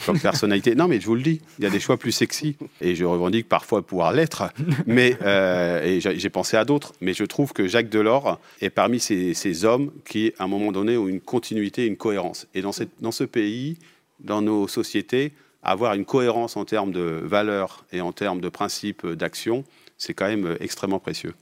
[0.05, 0.75] comme personnalité.
[0.75, 2.55] Non, mais je vous le dis, il y a des choix plus sexy.
[2.81, 4.43] Et je revendique parfois pouvoir l'être.
[4.85, 6.93] Mais euh, j'ai pensé à d'autres.
[7.01, 10.97] Mais je trouve que Jacques Delors est parmi ces, hommes qui, à un moment donné,
[10.97, 12.47] ont une continuité, une cohérence.
[12.53, 13.77] Et dans, ce pays,
[14.19, 15.33] dans nos sociétés,
[15.63, 19.65] avoir une cohérence en termes de valeurs et en termes de principes d'action,
[19.97, 21.33] c'est quand même extrêmement précieux.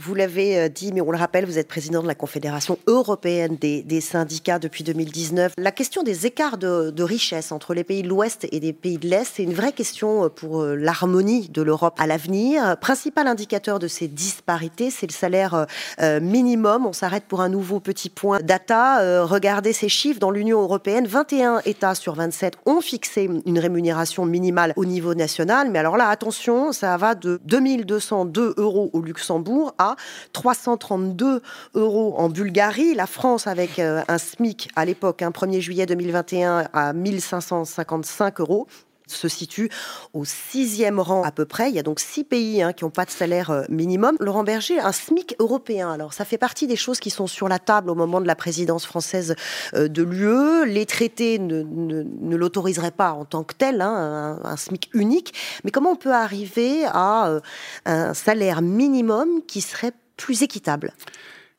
[0.00, 3.56] Vous l'avez euh, dit, mais on le rappelle, vous êtes président de la Confédération européenne
[3.56, 5.54] des, syndicats depuis 2019.
[5.58, 9.08] La question des écarts de, richesse entre les pays de l'Ouest et les pays de
[9.08, 12.76] l'Est, c'est une vraie question euh, pour euh, l'harmonie de l'Europe à l'avenir.
[12.78, 15.66] Principal indicateur de ces disparités, c'est le salaire
[15.98, 16.86] minimum.
[16.86, 19.24] On s'arrête pour un nouveau petit point data.
[19.24, 20.20] regardez ces chiffres.
[20.20, 25.70] Dans l'Union européenne, 21 États sur 27 ont fixé une rémunération minimale au niveau national.
[25.70, 29.87] Mais alors là, attention, ça va de 2202 euros au Luxembourg à
[30.32, 31.42] 332
[31.74, 32.94] euros en Bulgarie.
[32.94, 38.40] La France, avec euh, un SMIC à l'époque, un hein, 1er juillet 2021, à 1555
[38.40, 38.66] euros
[39.10, 39.70] se situe
[40.12, 41.70] au sixième rang à peu près.
[41.70, 44.16] Il y a donc six pays hein, qui n'ont pas de salaire euh, minimum.
[44.20, 45.90] Laurent Berger, un SMIC européen.
[45.90, 48.36] Alors, ça fait partie des choses qui sont sur la table au moment de la
[48.36, 49.34] présidence française
[49.74, 50.66] euh, de l'UE.
[50.66, 55.34] Les traités ne, l'autoriseraient pas en tant que tel, hein, un, SMIC unique.
[55.64, 57.40] Mais comment on peut arriver à
[57.84, 60.92] un salaire minimum qui serait plus équitable?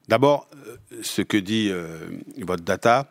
[0.09, 1.99] D'abord, euh, ce que dit euh,
[2.39, 3.07] votre data,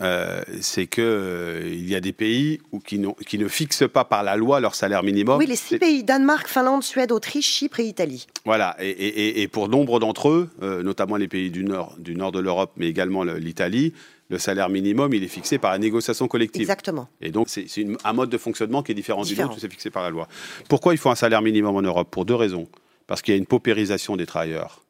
[0.00, 4.36] euh, c'est qu'il y a des pays où, qui, qui, ne fixent pas par la
[4.36, 5.38] loi leur salaire minimum.
[5.38, 8.26] Oui, les six pays Danemark, Finlande, Suède, Autriche, Chypre et Italie.
[8.44, 10.50] Voilà, et, pour nombre d'entre eux,
[10.82, 13.92] notamment les pays du nord, du nord de l'Europe, mais également l'Italie,
[14.30, 16.62] le salaire minimum, il est fixé par la négociation collective.
[16.62, 17.08] Exactement.
[17.20, 17.66] Et donc, c'est
[18.04, 20.28] un mode de fonctionnement qui est différent, du nôtre, c'est fixé par la loi.
[20.68, 22.08] Pourquoi il faut un salaire minimum en Europe?
[22.10, 22.68] Pour deux raisons
[23.08, 24.82] parce qu'il y a une paupérisation des travailleurs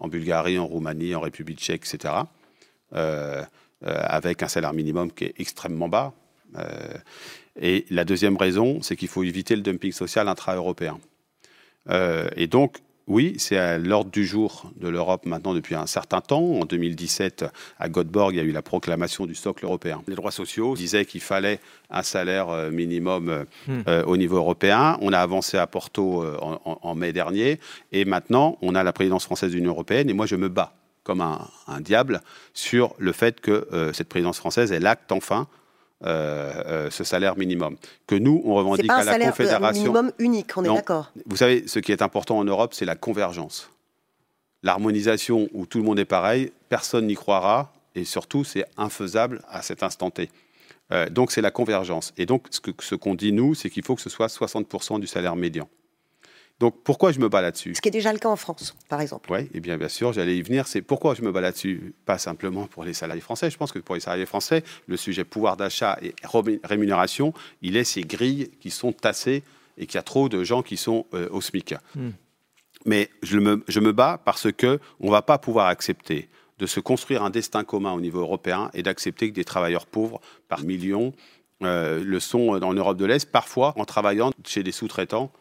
[0.00, 2.14] en Bulgarie, en Roumanie, en République tchèque, etc.,
[2.94, 3.44] euh, euh,
[3.82, 6.12] avec un salaire minimum qui est extrêmement bas.
[6.56, 6.94] Euh,
[7.60, 10.98] et la deuxième raison, c'est qu'il faut éviter le dumping social intra-européen.
[12.36, 12.78] et donc,
[13.10, 16.44] oui, c'est à l'ordre du jour de l'Europe maintenant depuis un certain temps.
[16.60, 17.44] En 2017,
[17.80, 20.00] à Göteborg, il y a eu la proclamation du socle européen.
[20.06, 21.58] Les droits sociaux disaient qu'il fallait
[21.90, 23.82] un salaire euh, minimum euh, hmm.
[23.88, 24.96] euh, au niveau européen.
[25.00, 27.58] On a avancé à Porto en, mai dernier.
[27.90, 30.08] Et maintenant, on a la présidence française de l'Union européenne.
[30.08, 32.20] Et moi, je me bats comme un, un diable
[32.54, 35.48] sur le fait que cette présidence française, elle acte enfin
[36.06, 37.76] euh, euh, ce salaire minimum.
[38.06, 39.82] Que nous, on revendique pas à la salaire, Confédération.
[39.82, 41.12] minimum unique, on est d'accord.
[41.26, 43.68] Vous savez, ce qui est important en Europe, c'est la convergence.
[44.62, 49.60] L'harmonisation où tout le monde est pareil, personne n'y croira, et surtout, c'est infaisable à
[49.60, 50.30] cet instant T.
[50.90, 52.14] Euh, donc, c'est la convergence.
[52.16, 55.36] Et donc, ce qu'on dit, nous, c'est qu'il faut que ce soit 60% du salaire
[55.36, 55.68] médian.
[56.60, 59.00] Donc pourquoi je me bats là-dessus Ce qui est déjà le cas en France, par
[59.00, 59.32] exemple.
[59.32, 60.68] Oui, et eh bien bien sûr, j'allais y venir.
[60.68, 63.50] C'est pourquoi je me bats là-dessus, pas simplement pour les salariés français.
[63.50, 66.14] Je pense que pour les salariés français, le sujet pouvoir d'achat et
[66.62, 69.42] rémunération, il est ces grilles qui sont tassées
[69.78, 71.74] et qu'il y a trop de gens qui sont euh, au SMIC.
[71.94, 72.10] Hmm.
[72.84, 76.78] Mais je me, je me bats parce que on va pas pouvoir accepter de se
[76.78, 81.14] construire un destin commun au niveau européen et d'accepter que des travailleurs pauvres par millions
[81.62, 85.32] euh, le sont en Europe de l'Est, parfois en travaillant chez des sous-traitants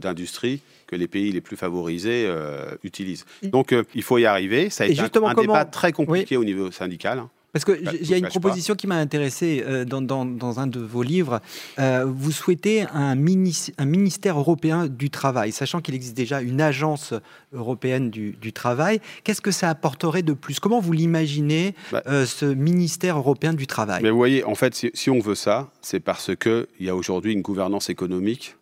[0.00, 3.24] d'industrie que les pays les plus favorisés euh, utilisent.
[3.42, 4.70] Donc euh, il faut y arriver.
[4.70, 7.18] Ça a été un, débat très compliqué au niveau syndical.
[7.18, 7.30] Hein.
[7.52, 10.78] Parce qu'il bah, y a une proposition qui m'a intéressé euh, dans, dans, un de
[10.78, 11.40] vos livres.
[11.78, 17.14] vous souhaitez un, un, ministère européen du travail, sachant qu'il existe déjà une agence
[17.54, 19.00] européenne du, du travail.
[19.24, 20.60] Qu'est-ce que ça apporterait de plus?
[20.60, 24.02] Comment vous l'imaginez, bah ce ministère européen du travail?
[24.02, 26.94] Mais vous voyez, en fait, si, si on veut ça, c'est parce qu'il y a
[26.94, 28.56] aujourd'hui une gouvernance économique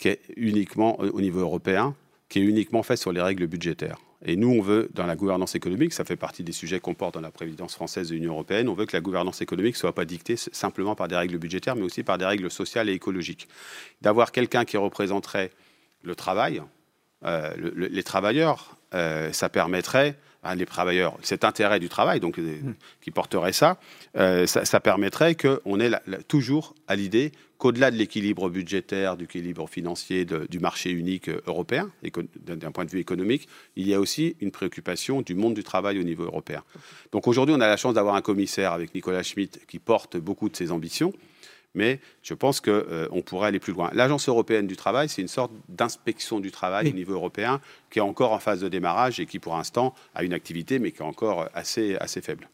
[0.00, 1.94] qui est uniquement au niveau européen,
[2.28, 3.98] qui est uniquement fait sur les règles budgétaires.
[4.24, 7.14] Et nous, on veut, dans la gouvernance économique, ça fait partie des sujets qu'on porte
[7.14, 9.94] dans la présidence française de l'Union européenne, on veut que la gouvernance économique ne soit
[9.94, 13.48] pas dictée simplement par des règles budgétaires, mais aussi par des règles sociales et écologiques.
[14.02, 15.50] D'avoir quelqu'un qui représenterait
[16.02, 16.62] le travail,
[17.24, 22.60] euh, les travailleurs, euh, ça permettrait à les travailleurs, cet intérêt du travail, donc euh,
[22.62, 22.74] mmh.
[23.02, 23.78] qui porterait ça,
[24.14, 25.90] ça, ça, permettrait qu'on ait
[26.28, 31.90] toujours à l'idée qu'au-delà de l'équilibre budgétaire, du équilibre financier du marché unique euh, européen,
[32.42, 36.00] d'un point de vue économique, il y a aussi une préoccupation du monde du travail
[36.00, 36.64] au niveau européen.
[37.12, 40.48] Donc aujourd'hui, on a la chance d'avoir un commissaire avec Nicolas Schmitt qui porte beaucoup
[40.48, 41.12] de ses ambitions.
[41.74, 43.90] Mais je pense qu'on euh, pourrait aller plus loin.
[43.92, 47.60] L'Agence européenne du travail, c'est une sorte d'inspection du travail au niveau européen
[47.90, 50.92] qui est encore en phase de démarrage et qui, pour l'instant, a une activité, mais
[50.92, 52.48] qui est encore assez, assez faible.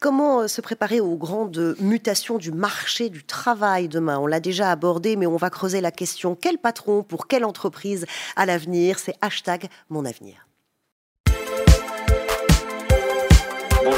[0.00, 4.18] Comment euh, se préparer aux grandes mutations du marché du travail demain?
[4.18, 6.36] On l'a déjà abordé, mais on va creuser la question.
[6.40, 8.06] Quel patron pour quelle entreprise
[8.36, 8.98] à l'avenir?
[8.98, 10.49] C'est hashtag mon avenir.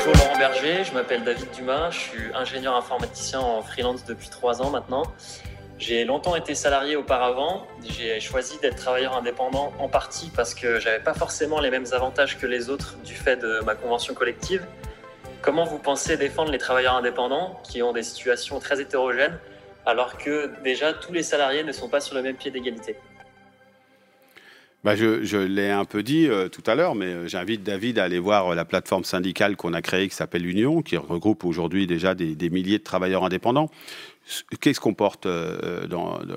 [0.04, 4.60] Bonjour Laurent Berger, je m'appelle David Dumas, je suis ingénieur informaticien en freelance depuis trois
[4.60, 5.04] ans maintenant.
[5.78, 10.98] J'ai longtemps été salarié auparavant, j'ai choisi d'être travailleur indépendant en partie parce que j'avais
[10.98, 14.66] pas forcément les mêmes avantages que les autres du fait de ma convention collective.
[15.40, 19.38] Comment vous pensez défendre les travailleurs indépendants qui ont des situations très hétérogènes
[19.86, 22.96] alors que déjà tous les salariés ne sont pas sur le même pied d'égalité?
[24.84, 28.04] Bah je, l'ai un peu dit euh, tout à l'heure, mais euh, j'invite David à
[28.04, 31.86] aller voir euh, la plateforme syndicale qu'on a créée qui s'appelle l'Union, qui regroupe aujourd'hui
[31.86, 33.70] déjà des, milliers de travailleurs indépendants.
[34.60, 35.26] Qu'est-ce qu'on porte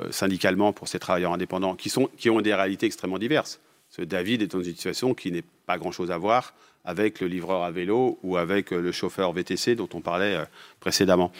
[0.09, 3.59] syndicalement pour ces travailleurs indépendants qui ont des réalités extrêmement diverses?
[3.99, 7.69] David est dans une situation qui n'est pas grand-chose à voir avec le livreur à
[7.69, 10.35] vélo ou avec le chauffeur VTC dont on parlait
[10.79, 11.31] précédemment.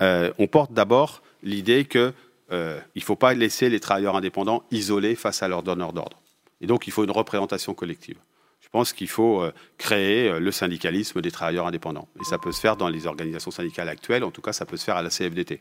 [0.00, 2.12] on porte d'abord l'idée qu'il
[2.50, 6.20] ne faut pas laisser les travailleurs indépendants isolés face à leurs donneurs d'ordre.
[6.64, 8.16] Et donc, il faut une représentation collective.
[8.62, 12.08] Je pense qu'il faut euh, créer euh, le syndicalisme des travailleurs indépendants.
[12.18, 14.78] Et ça peut se faire dans les organisations syndicales actuelles, en tout cas, ça peut
[14.78, 15.60] se faire à la CFDT.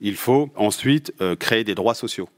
[0.00, 2.28] Il faut ensuite euh, créer des droits sociaux.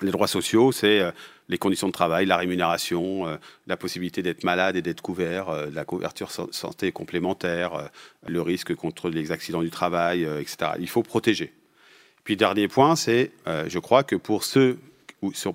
[0.00, 1.02] Les droits sociaux, c'est
[1.48, 6.30] les conditions de travail, la rémunération, la possibilité d'être malade et d'être couvert, la couverture
[6.30, 7.90] santé complémentaire,
[8.26, 10.72] le risque contre les accidents du travail, etc.
[10.80, 11.54] Il faut protéger.
[12.24, 14.78] Puis dernier point, c'est, je crois que pour ceux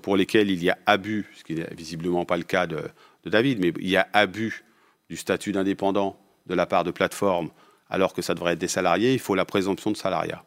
[0.02, 2.82] pour lesquels il y a abus, ce qui n'est visiblement pas le cas de,
[3.24, 4.64] David, mais il y a abus
[5.08, 7.50] du statut d'indépendant de la part de plateformes,
[7.88, 10.44] alors que ça devrait être des salariés, il faut la présomption de salariat.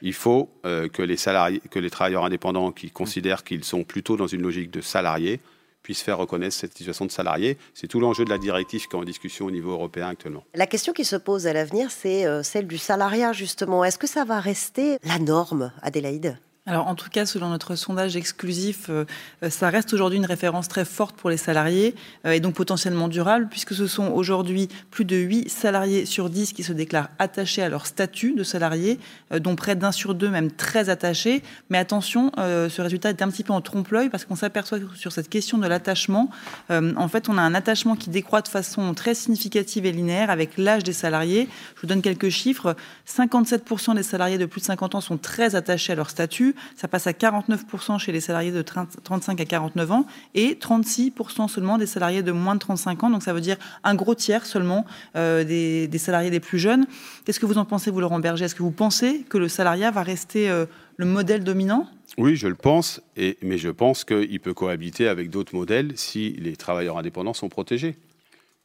[0.00, 4.16] Il faut euh, que, les salariés, que les travailleurs indépendants qui considèrent qu'ils sont plutôt
[4.16, 5.40] dans une logique de salariés
[5.82, 7.58] puissent faire reconnaître cette situation de salarié.
[7.74, 10.44] C'est tout l'enjeu de la directive qui est en discussion au niveau européen actuellement.
[10.54, 13.84] La question qui se pose à l'avenir, c'est euh, celle du salariat, justement.
[13.84, 16.38] Est-ce que ça va rester la norme, Adélaïde?
[16.64, 19.04] Alors en tout cas, selon notre sondage exclusif, euh,
[19.42, 23.08] euh, ça reste aujourd'hui une référence très forte pour les salariés euh, et donc potentiellement
[23.08, 27.62] durable, puisque ce sont aujourd'hui plus de 8 salariés sur 10 qui se déclarent attachés
[27.62, 29.00] à leur statut de salarié,
[29.40, 31.42] dont près d'un sur deux même très attachés.
[31.68, 35.10] Mais attention, ce résultat est un petit peu en trompe-l'œil parce qu'on s'aperçoit que sur
[35.10, 36.30] cette question de l'attachement,
[36.70, 40.58] en fait, on a un attachement qui décroît de façon très significative et linéaire avec
[40.58, 41.48] l'âge des salariés.
[41.76, 42.76] Je vous donne quelques chiffres.
[43.08, 46.88] 57% des salariés de plus de 50 ans sont très attachés à leur statut ça
[46.88, 51.86] passe à 49% chez les salariés de 35 à 49 ans et 36% seulement des
[51.86, 53.10] salariés de moins de 35 ans.
[53.10, 54.84] Donc ça veut dire un gros tiers seulement
[55.16, 56.86] euh, des, salariés les plus jeunes.
[57.24, 58.44] Qu'est-ce que vous en pensez, vous, Laurent Berger?
[58.44, 61.88] Est-ce que vous pensez que le salariat va rester euh, le modèle dominant?
[62.18, 66.56] Oui, je le pense, mais je pense qu'il peut cohabiter avec d'autres modèles si les
[66.56, 67.96] travailleurs indépendants sont protégés.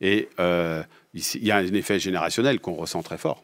[0.02, 0.84] Et euh,
[1.14, 3.44] il y a un effet générationnel qu'on ressent très fort,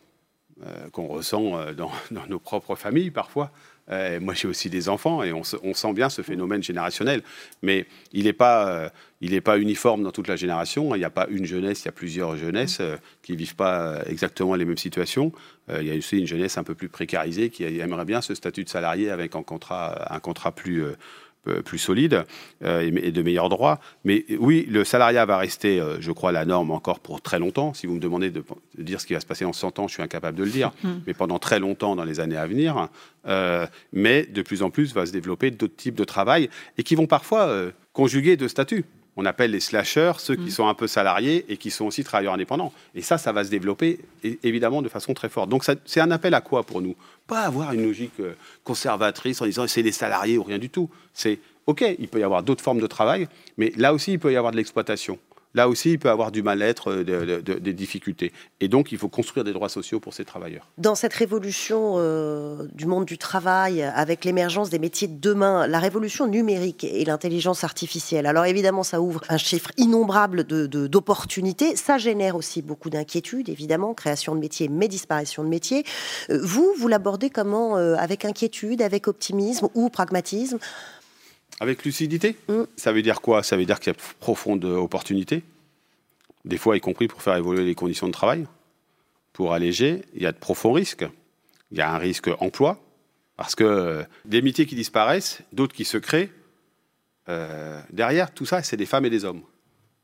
[0.92, 1.92] qu'on ressent dans,
[2.28, 3.52] nos propres familles parfois.
[3.92, 7.22] Euh, moi, j'ai aussi des enfants et on, sent bien ce phénomène générationnel.
[7.62, 8.90] Mais il n'est pas,
[9.22, 10.96] euh, pas uniforme dans toute la génération.
[10.96, 13.56] Il n'y a pas une jeunesse, il y a plusieurs jeunesses euh, qui ne vivent
[13.56, 15.32] pas exactement les mêmes situations.
[15.70, 18.64] il y a aussi une jeunesse un peu plus précarisée qui aimerait bien ce statut
[18.64, 20.84] de salarié avec un contrat, un contrat plus,
[21.66, 22.26] plus solide
[22.64, 23.80] euh, et de meilleurs droits.
[24.04, 27.74] Mais oui, le salariat va rester, euh, je crois, la norme encore pour très longtemps.
[27.74, 28.44] Si vous me demandez de,
[28.78, 30.72] dire ce qui va se passer en 100 ans, je suis incapable de le dire,
[30.84, 30.90] mm.
[31.08, 32.90] mais pendant très longtemps dans les années à venir.
[33.92, 37.08] mais de plus en plus va se développer d'autres types de travail et qui vont
[37.08, 38.86] parfois conjuguer deux statuts
[39.16, 40.52] on appelle les slashers, ceux qui mm.
[40.52, 42.74] sont un peu salariés et qui sont aussi travailleurs indépendants.
[42.96, 44.00] Et ça, ça va se développer
[44.44, 45.50] évidemment de façon très forte.
[45.50, 46.96] Donc c'est un appel à quoi pour nous?
[47.28, 48.34] Pas avoir une logique euh,
[48.64, 50.90] conservatrice en disant c'est les salariés ou rien du tout.
[51.14, 54.34] C'est OK, il peut y avoir d'autres formes de travail, mais là aussi, il peut
[54.34, 55.18] y avoir de l'exploitation
[55.54, 58.32] là aussi, il peut avoir du mal-être, euh, des difficultés.
[58.60, 60.70] Et donc, il faut construire des droits sociaux pour ces travailleurs.
[60.78, 65.80] Dans cette révolution euh, du monde du travail, avec l'émergence des métiers de demain, la
[65.80, 71.76] révolution numérique et l'intelligence artificielle, alors évidemment, ça ouvre un chiffre innombrable d'opportunités.
[71.76, 75.84] ça génère aussi beaucoup d'inquiétudes, évidemment, création de métiers, mais disparition de métiers.
[76.30, 80.60] Euh, vous, vous l'abordez comment Avec inquiétude, avec optimisme ou pragmatisme?
[81.60, 82.64] Avec lucidité mm.
[82.76, 83.44] Ça veut dire quoi?
[83.44, 85.44] Ça veut dire qu'il y a profonde opportunité,
[86.46, 88.46] des fois y compris pour faire évoluer les conditions de travail.
[89.32, 91.06] Pour alléger, il y a de profonds risques.
[91.72, 92.80] Il y a un risque emploi,
[93.36, 96.30] parce que euh, des métiers qui disparaissent, d'autres qui se créent,
[97.30, 99.42] euh, derrière tout ça, c'est des femmes et des hommes.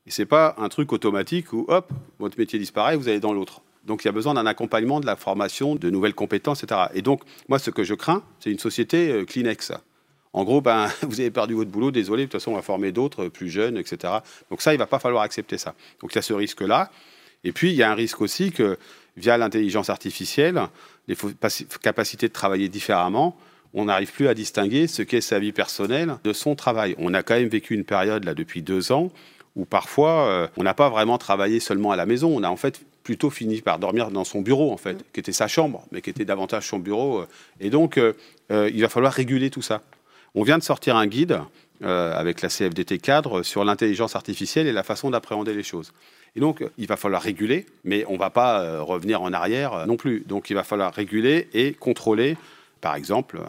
[0.08, 3.62] Et c'est pas un truc automatique où, hop, votre métier disparaît, vous allez dans l'autre.
[3.86, 6.88] Donc il y a besoin d'un accompagnement, de la formation, de nouvelles compétences, etc.
[6.94, 9.74] Et donc, moi, ce que je crains, c'est une société euh, Kleenex.
[10.34, 12.92] En gros, ben, vous avez perdu votre boulot, désolé, de toute façon, on va former
[12.92, 14.14] d'autres euh, plus jeunes, etc.
[14.50, 15.74] Donc ça, il ne va pas falloir accepter ça.
[16.02, 16.92] Donc il y a ce risque-là.
[17.44, 18.78] Et puis, il y a un risque aussi que,
[19.16, 20.62] via l'intelligence artificielle,
[21.08, 21.16] les
[21.82, 23.38] capacités de travailler différemment,
[23.74, 26.96] on n'arrive plus à distinguer ce qu'est sa vie personnelle de son travail.
[26.98, 29.12] On a quand même vécu une période, là, depuis deux ans,
[29.56, 32.36] où parfois, euh, on n'a pas vraiment travaillé seulement à la maison.
[32.36, 35.32] On a en fait plutôt fini par dormir dans son bureau, en fait, qui était
[35.32, 37.20] sa chambre, mais qui était davantage son bureau.
[37.20, 37.28] Euh.
[37.60, 38.14] Et donc, euh,
[38.50, 39.82] il va falloir réguler tout ça.
[40.36, 41.40] On vient de sortir un guide
[41.82, 45.94] avec la CFDT cadre sur l'intelligence artificielle et la façon d'appréhender les choses.
[46.36, 49.96] Et donc, il va falloir réguler, mais on ne va pas revenir en arrière non
[49.96, 50.26] plus.
[50.28, 52.36] Donc, il va falloir réguler et contrôler
[52.82, 53.40] par exemple,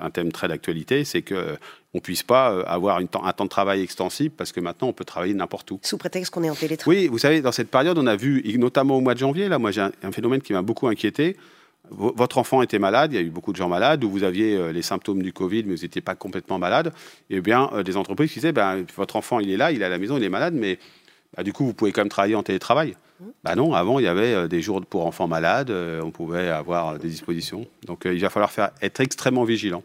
[0.00, 1.56] un, thème très d'actualité, c'est qu'on
[1.94, 5.04] ne puisse pas euh, avoir un temps de travail extensible parce que maintenant on peut
[5.04, 5.80] travailler n'importe où.
[5.82, 7.02] Sous prétexte qu'on est en télétravail.
[7.02, 9.58] Oui, vous savez, dans cette période, on a vu, notamment au mois de janvier, là,
[9.58, 11.36] moi j'ai un, phénomène qui m'a beaucoup inquiété.
[11.90, 14.56] Votre enfant était malade, il y a eu beaucoup de gens malades, ou vous aviez
[14.56, 16.92] euh, les symptômes du Covid, mais vous n'étiez pas complètement malade.
[17.30, 19.84] Eh bien, euh, des entreprises qui disaient, ben, votre enfant, il est là, il est
[19.84, 20.78] à la maison, il est malade, mais
[21.36, 22.96] bah, du coup, vous pouvez quand même travailler en télétravail.
[23.44, 26.98] Bah non, avant, il y avait euh, des jours pour enfants malades, on pouvait avoir
[26.98, 27.66] des dispositions.
[27.86, 29.82] Donc, il va falloir faire, être extrêmement vigilant.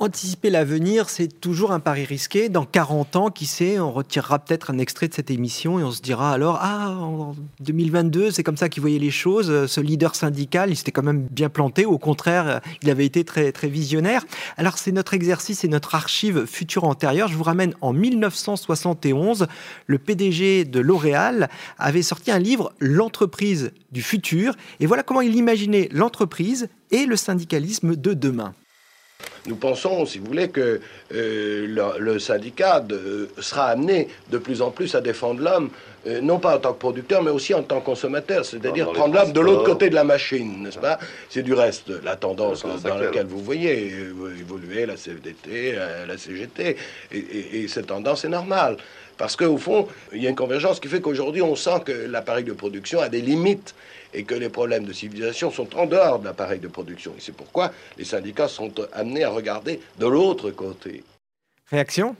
[0.00, 2.48] Anticiper l'avenir, c'est toujours un pari risqué.
[2.48, 5.92] Dans 40 ans, qui sait, on retirera peut-être un extrait de cette émission et on
[5.92, 9.66] se dira alors, ah, en 2022, c'est comme ça qu'il voyait les choses.
[9.66, 11.86] Ce leader syndical, il s'était quand même bien planté.
[11.86, 14.26] Au contraire, il avait été très, très visionnaire.
[14.56, 17.28] Alors, c'est notre exercice et notre archive future antérieure.
[17.28, 19.46] Je vous ramène en 1971.
[19.86, 24.56] Le PDG de L'Oréal avait sorti un livre, L'entreprise du futur.
[24.80, 28.54] Et voilà comment il imaginait l'entreprise et le syndicalisme de demain.
[29.46, 30.80] Nous pensons, si vous voulez, que
[31.12, 32.82] euh, le, syndicat
[33.38, 35.68] sera amené de plus en plus à défendre l'homme,
[36.06, 39.14] euh, non pas en tant que producteur, mais aussi en tant que consommateur, c'est-à-dire prendre
[39.14, 40.98] l'homme de l'autre côté de la machine, n'est-ce pas?
[41.28, 43.92] C'est du reste la tendance dans laquelle vous voyez
[44.40, 46.76] évoluer la CFDT, euh, la CGT,
[47.12, 47.18] et,
[47.62, 48.78] et cette tendance est normale.
[49.18, 52.44] Parce qu'au fond, il y a une convergence qui fait qu'aujourd'hui, on sent que l'appareil
[52.44, 53.74] de production a des limites
[54.14, 57.12] et que les problèmes de civilisation sont en dehors de l'appareil de production.
[57.16, 61.02] Et c'est pourquoi les syndicats sont amenés à regarder de l'autre côté.
[61.66, 62.16] Réaction?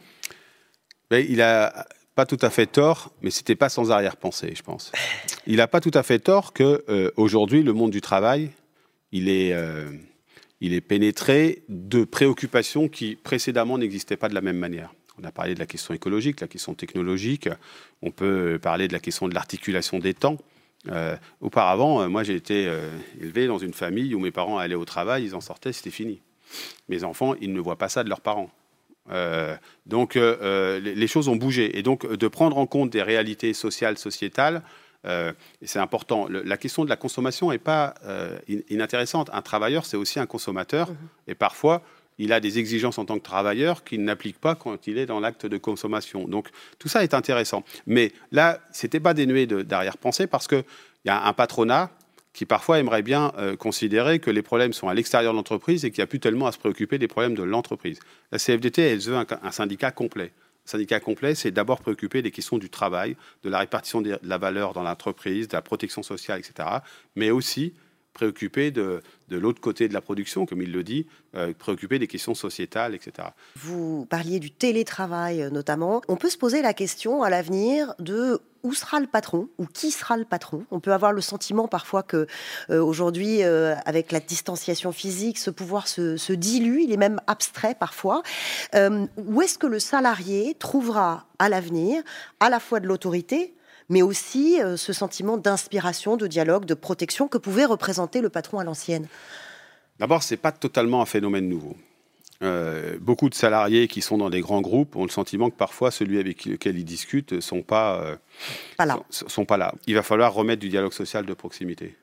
[1.11, 4.93] Ben, Il a pas tout à fait tort, mais c'était pas sans arrière-pensée, je pense.
[5.47, 8.51] Il n'a pas tout à fait tort que euh, aujourd'hui le monde du travail,
[9.13, 9.91] il est, euh,
[10.61, 14.95] il est pénétré de préoccupations qui précédemment n'existaient pas de la même manière.
[15.21, 17.49] On a parlé de la question écologique, la question technologique.
[18.03, 20.39] On peut parler de la question de l'articulation des temps.
[20.91, 24.75] Euh, auparavant, euh, moi j'ai été euh, élevé dans une famille où mes parents allaient
[24.75, 26.21] au travail, ils en sortaient, c'était fini.
[26.89, 28.51] Mes enfants, ils ne voient pas ça de leurs parents.
[29.87, 31.79] donc les, choses ont bougé.
[31.79, 34.63] Et donc de prendre en compte des réalités sociales, sociétales,
[35.63, 36.29] c'est important.
[36.29, 37.95] la question de la consommation n'est pas
[38.69, 39.31] inintéressante.
[39.33, 40.91] Un travailleur, c'est aussi un consommateur.
[40.91, 40.97] Mmh
[41.29, 41.83] Et parfois,
[42.19, 45.21] il a des exigences en tant que travailleur qu'il n'applique pas quand il est dans
[45.21, 46.29] l'acte de consommation.
[46.29, 46.49] Donc
[46.79, 47.65] tout ça est intéressant.
[47.87, 50.65] Mais là, ce n'était pas dénué d'arrière-pensée parce qu'il
[51.05, 51.91] y a un patronat
[52.35, 55.91] qui parfois aimerait bien euh, considérer que les problèmes sont à l'extérieur de l'entreprise et
[55.91, 58.01] qu'il n'y a plus tellement à se préoccuper des problèmes de l'entreprise.
[58.33, 60.33] La CFDT, elle veut un, syndicat complet.
[60.67, 64.39] Un syndicat complet, c'est d'abord préoccuper des questions du travail, de la répartition de la
[64.39, 66.69] valeur dans l'entreprise, de la protection sociale, etc.,
[67.15, 67.73] mais aussi
[68.15, 72.07] préoccupé de, de l'autre côté de la production, comme il le dit, euh, préoccupé des
[72.07, 73.29] questions sociétales, etc.
[73.57, 76.01] Vous parliez du télétravail euh, notamment.
[76.09, 79.91] On peut se poser la question à l'avenir de où sera le patron ou qui
[79.91, 80.65] sera le patron?
[80.71, 82.27] On peut avoir le sentiment parfois que
[82.71, 87.75] euh, aujourd'hui, avec la distanciation physique, ce pouvoir se, se, dilue, il est même abstrait
[87.75, 88.23] parfois.
[88.75, 92.03] où est-ce que le salarié trouvera à l'avenir
[92.41, 93.55] à la fois de l'autorité,
[93.89, 98.59] mais aussi euh, ce sentiment d'inspiration, de dialogue, de protection que pouvait représenter le patron
[98.59, 99.09] à l'ancienne
[99.99, 101.77] D'abord, ce n'est pas totalement un phénomène nouveau.
[102.43, 105.91] Euh, beaucoup de salariés qui sont dans des grands groupes ont le sentiment que parfois
[105.91, 108.17] celui avec lequel ils discutent ne sont pas, euh,
[108.77, 108.99] pas, là.
[109.11, 109.73] Sont, pas là.
[109.87, 111.97] Il va falloir remettre du dialogue social de proximité.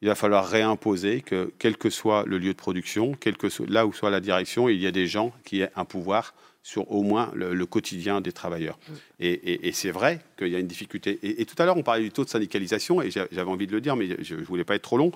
[0.00, 3.68] Il va falloir réimposer que, quel que soit le lieu de production, quel que soit,
[3.68, 6.90] là où soit la direction, il y a des gens qui aient un pouvoir sur
[6.92, 8.78] au moins le, quotidien des travailleurs.
[9.18, 11.18] Et, c'est vrai qu'il y a une difficulté.
[11.22, 13.80] Et, tout à l'heure, on parlait du taux de syndicalisation, et j'avais envie de le
[13.80, 15.12] dire, mais je ne voulais pas être trop long.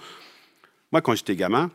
[0.93, 1.71] Moi, quand j'étais gamin,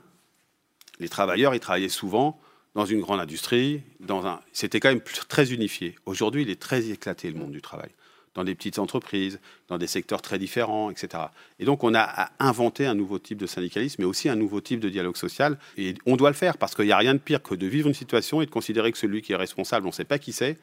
[1.00, 2.40] les travailleurs, ils travaillaient souvent
[2.76, 4.40] dans une grande industrie, dans un...
[4.54, 5.96] c'était quand même très unifié.
[6.06, 7.90] Aujourd'hui, il est très éclaté, le monde du travail
[8.34, 11.24] dans des petites entreprises, dans des secteurs très différents, etc.
[11.60, 14.80] Et donc, on a inventé un nouveau type de syndicalisme, mais aussi un nouveau type
[14.80, 15.58] de dialogue social.
[15.78, 17.88] Et on doit le faire, parce qu'il n'y a rien de pire que de vivre
[17.88, 20.32] une situation et de considérer que celui qui est responsable, on ne sait pas qui
[20.32, 20.58] c'est,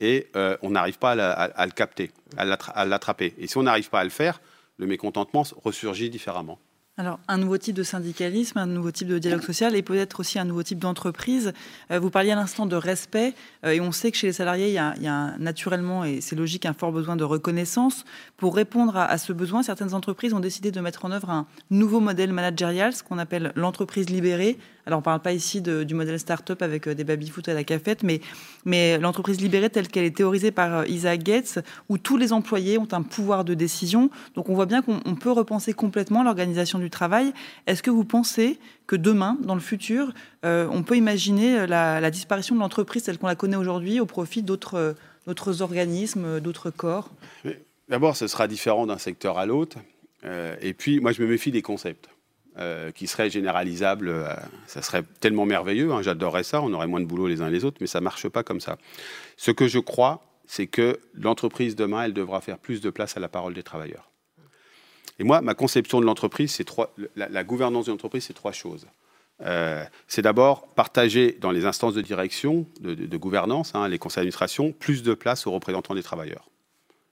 [0.00, 3.34] et euh, on n'arrive pas à, le capter, à l'attraper.
[3.38, 4.40] Et si on n'arrive pas à le faire,
[4.76, 6.58] le mécontentement ressurgit différemment.
[6.96, 10.38] Alors, un nouveau type de syndicalisme, un nouveau type de dialogue social et peut-être aussi
[10.38, 11.52] un nouveau type d'entreprise.
[11.90, 13.34] Euh, vous parliez à l'instant de respect
[13.66, 16.66] euh, et on sait que chez les salariés, il y a, naturellement, et c'est logique,
[16.66, 18.04] un fort besoin de reconnaissance.
[18.36, 21.98] Pour répondre à, ce besoin, certaines entreprises ont décidé de mettre en œuvre un nouveau
[21.98, 24.56] modèle managérial, ce qu'on appelle l'entreprise libérée.
[24.86, 27.64] Alors, on ne parle pas ici du modèle start-up avec euh, des baby-foot à la
[27.64, 28.20] cafette, mais,
[28.64, 31.58] mais l'entreprise libérée telle qu'elle est théorisée par Isaac Gates,
[31.88, 34.10] où tous les employés ont un pouvoir de décision.
[34.34, 37.32] Donc, on voit bien qu'on peut repenser complètement l'organisation du travail.
[37.66, 40.12] Est-ce que vous pensez que demain, dans le futur,
[40.44, 44.42] euh, on peut imaginer la, disparition de l'entreprise telle qu'on la connaît aujourd'hui au profit
[44.42, 44.94] d'autres
[45.62, 47.10] organismes, d'autres corps?
[47.88, 49.78] D'abord, ce sera différent d'un secteur à l'autre.
[50.24, 52.08] Euh, et puis, moi, je me méfie des concepts.
[52.56, 54.14] Euh, qui seraient généralisables,
[54.68, 57.64] ça serait tellement merveilleux, hein, j'adorerais ça, on aurait moins de boulot les uns les
[57.64, 58.78] autres, mais ça ne marche pas comme ça.
[59.36, 63.20] Ce que je crois, c'est que l'entreprise demain, elle devra faire plus de place à
[63.20, 64.08] la parole des travailleurs.
[65.18, 66.94] Et moi, ma conception de l'entreprise, c'est trois.
[67.16, 68.86] La, gouvernance de l'entreprise, c'est trois choses.
[69.42, 74.72] Euh, c'est d'abord partager dans les instances de direction, de, gouvernance, hein, les conseils d'administration,
[74.72, 76.48] plus de place aux représentants des travailleurs.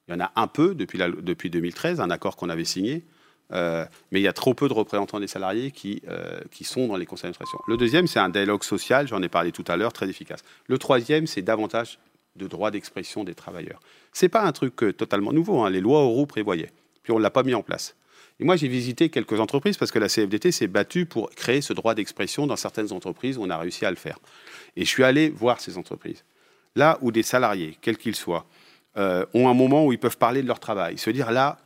[0.08, 3.04] Il y en a un peu depuis, depuis 2013, un accord qu'on avait signé,
[3.52, 6.86] euh, mais il y a trop peu de représentants des salariés qui, euh, qui sont
[6.86, 7.58] dans les conseils d'administration.
[7.68, 10.40] Le deuxième, c'est un dialogue social, j'en ai parlé tout à l'heure, très efficace.
[10.66, 11.98] Le troisième, c'est davantage
[12.36, 13.80] de droits d'expression des travailleurs.
[14.12, 15.70] Ce n'est pas un truc totalement nouveau, hein.
[15.70, 16.72] les lois Auroux prévoyaient
[17.02, 17.96] puis on ne l'a pas mis en place.
[18.40, 21.72] Et moi, j'ai visité quelques entreprises parce que la CFDT s'est battue pour créer ce
[21.72, 24.18] droit d'expression dans certaines entreprises on a réussi à le faire.
[24.76, 26.24] Et je suis allé voir ces entreprises.
[26.74, 28.46] Là où des salariés, quels qu'ils soient,
[28.96, 31.58] euh, ont un moment où ils peuvent parler de leur travail, se dire là,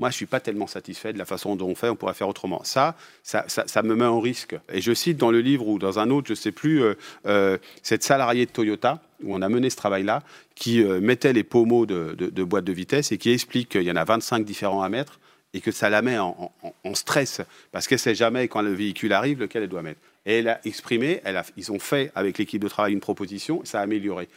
[0.00, 2.14] moi, je ne suis pas tellement satisfait de la façon dont on fait, on pourrait
[2.14, 2.62] faire autrement.
[2.64, 4.56] Ça, ça, ça, me met en risque.
[4.72, 6.94] Et je cite dans le livre ou dans un autre, je ne sais plus, euh,
[7.26, 10.22] euh, cette salariée de Toyota, où on a mené ce travail-là,
[10.54, 13.90] qui euh, mettait les pommeaux de, de, boîte de vitesse et qui explique qu'il y
[13.90, 15.20] en a 25 différents à mettre
[15.52, 16.50] et que ça la met en,
[16.94, 20.00] stress parce qu'elle ne sait jamais quand le véhicule arrive lequel elle doit mettre.
[20.24, 21.20] Et elle a exprimé,
[21.58, 24.28] ils ont fait avec l'équipe de travail une proposition, ça a amélioré.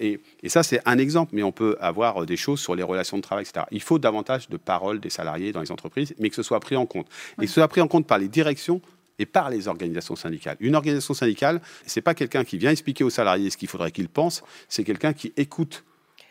[0.00, 3.16] Et, ça, c'est un exemple, mais on peut avoir euh, des choses sur les relations
[3.16, 3.66] de travail, etc.
[3.70, 6.76] Il faut davantage de paroles des salariés dans les entreprises, mais que ce soit pris
[6.76, 7.06] en compte.
[7.38, 8.80] Et que ce soit pris en compte par les directions
[9.18, 10.56] et par les organisations syndicales.
[10.60, 13.92] Une organisation syndicale, ce n'est pas quelqu'un qui vient expliquer aux salariés ce qu'il faudrait
[13.92, 15.84] qu'ils pensent, c'est quelqu'un qui écoute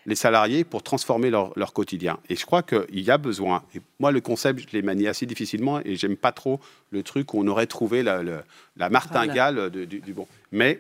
[0.05, 2.19] les salariés pour transformer leur, quotidien.
[2.29, 3.63] Et je crois qu'il y a besoin.
[3.73, 6.59] Et moi, le concept, je l'ai manié assez difficilement et j'aime pas trop
[6.91, 10.27] le truc où on aurait trouvé la, martingale du, du, bon.
[10.51, 10.79] Mais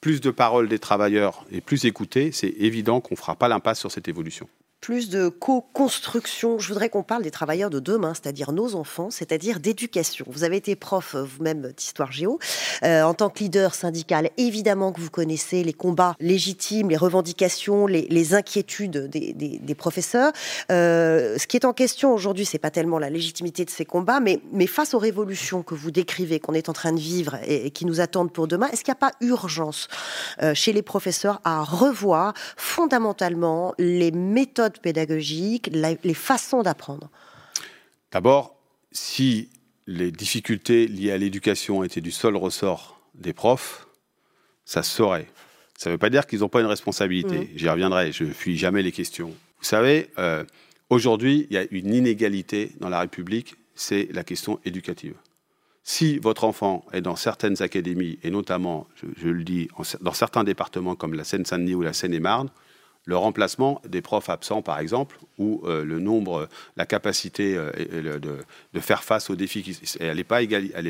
[0.00, 3.80] plus de paroles des travailleurs et plus écoutés, c'est évident qu'on ne fera pas l'impasse
[3.80, 4.48] sur cette évolution
[4.80, 6.58] plus de co-construction.
[6.58, 10.24] Je voudrais qu'on parle des travailleurs de demain, c'est-à-dire nos enfants, c'est-à-dire d'éducation.
[10.28, 12.38] Vous avez été prof euh, vous-même d'histoire géo.
[12.84, 17.86] Euh, en tant que leader syndical, évidemment que vous connaissez les combats légitimes, les revendications,
[17.86, 20.32] les, inquiétudes des, professeurs.
[20.70, 24.20] Euh, ce qui est en question aujourd'hui, c'est pas tellement la légitimité de ces combats,
[24.20, 27.70] mais, mais face aux révolutions que vous décrivez, qu'on est en train de vivre et,
[27.70, 29.88] qui nous attendent pour demain, est-ce qu'il n'y a pas urgence
[30.54, 37.10] chez les professeurs à revoir fondamentalement les méthodes pédagogiques, les façons d'apprendre
[38.12, 38.56] D'abord,
[38.92, 39.48] si
[39.86, 43.86] les difficultés liées à l'éducation étaient du seul ressort des profs,
[44.64, 45.28] ça se saurait.
[45.76, 47.38] Ça ne veut pas dire qu'ils n'ont pas une responsabilité.
[47.38, 47.48] Mmh.
[47.56, 49.28] J'y reviendrai, je ne fuis jamais les questions.
[49.28, 50.44] Vous savez, euh,
[50.90, 55.14] aujourd'hui, il y a une inégalité dans la République, c'est la question éducative.
[55.84, 59.68] Si votre enfant est dans certaines académies, et notamment, je, le dis,
[60.00, 62.50] dans certains départements comme la Seine-Saint-Denis ou la Seine-et-Marne,
[63.08, 66.46] le remplacement des profs absents, par exemple, ou euh, le nombre,
[66.76, 70.40] la capacité euh, de, faire face aux défis, elle n'est pas,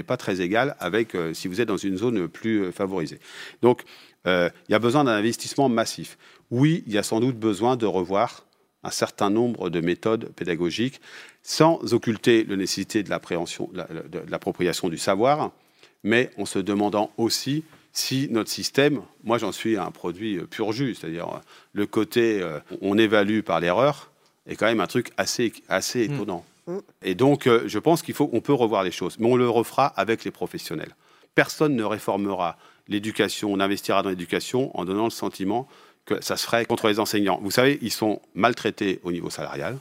[0.04, 3.20] pas très égale avec euh, si vous êtes dans une zone plus favorisée.
[3.62, 3.84] Donc,
[4.26, 6.18] il y a besoin d'un investissement massif.
[6.50, 8.44] Oui, il y a sans doute besoin de revoir
[8.82, 11.00] un certain nombre de méthodes pédagogiques
[11.42, 13.10] sans occulter la nécessité de
[14.30, 15.52] l'appropriation du savoir,
[16.02, 17.64] mais en se demandant aussi
[17.98, 21.38] si notre système, moi j'en suis un produit euh, pur jus, c'est-à-dire euh,
[21.72, 24.12] le côté euh, on évalue par l'erreur
[24.46, 26.14] est quand même un truc assez, assez mm.
[26.14, 26.44] étonnant.
[26.68, 26.78] Mm.
[27.02, 29.86] Et donc je pense qu'il faut, on peut revoir les choses, mais on le refera
[29.86, 30.94] avec les professionnels.
[31.34, 35.68] Personne ne réformera l'éducation, on n'investira dans l'éducation en donnant le sentiment
[36.04, 37.40] que ça se ferait contre les enseignants.
[37.42, 39.76] Vous savez, ils sont maltraités au niveau salarial.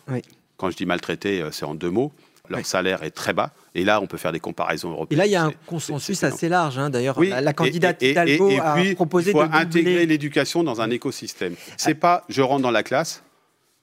[0.58, 2.12] Quand je dis maltraités, c'est en deux mots
[2.50, 3.52] leur salaire est très bas.
[3.76, 5.20] Et là, on peut faire des comparaisons européennes.
[5.20, 6.78] Et là, il y a un consensus assez large.
[6.78, 6.90] Hein.
[6.90, 11.56] D'ailleurs, la, candidate Hidalgo a proposé il faut intégrer l'éducation dans un écosystème.
[11.78, 13.24] C'est pas je rentre dans la classe,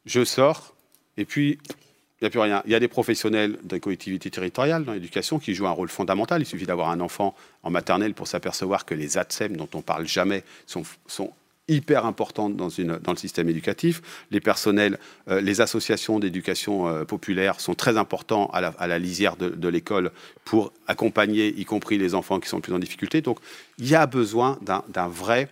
[0.07, 0.75] je sors,
[1.17, 1.59] et puis
[2.21, 2.63] il n'y a plus rien.
[2.67, 6.41] Il y a des professionnels des collectivités territoriales dans l'éducation qui jouent un rôle fondamental.
[6.41, 10.07] Il suffit d'avoir un enfant en maternelle pour s'apercevoir que les ATSEM, dont on parle
[10.07, 11.33] jamais, sont, sont
[11.69, 14.03] hyper importante dans, le système éducatif.
[14.31, 14.99] Les personnels,
[15.29, 19.49] euh, les associations d'éducation euh, populaire sont très importants à la, à la lisière de,
[19.49, 20.11] de l'école
[20.45, 23.23] pour accompagner, y compris les enfants qui sont plus en difficulté.
[23.23, 23.39] Donc,
[23.79, 25.49] il y a besoin d'un vrai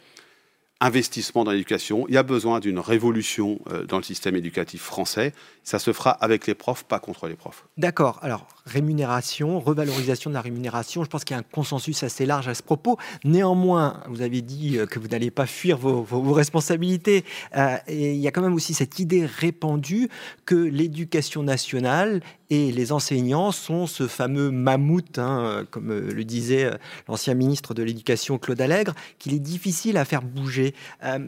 [0.82, 2.06] investissement dans l'éducation.
[2.08, 5.32] Il y a besoin d'une révolution euh, dans le système éducatif français.
[5.62, 7.64] Ça se fera avec les profs, pas contre les profs.
[7.76, 8.18] D'accord.
[8.22, 12.48] Alors, rémunération, revalorisation de la rémunération, je pense qu'il y a un consensus assez large
[12.48, 12.98] à ce propos.
[13.24, 17.24] Néanmoins, vous avez dit euh, que vous n'allez pas fuir vos, responsabilités.
[17.56, 20.08] Euh, et il y a quand même aussi cette idée répandue
[20.46, 22.22] que l'éducation nationale
[22.52, 26.70] et les enseignants sont ce fameux mammouth, hein, comme le disait
[27.08, 30.74] l'ancien ministre de l'Éducation Claude Allègre, qu'il est difficile à faire bouger.
[31.02, 31.18] Euh,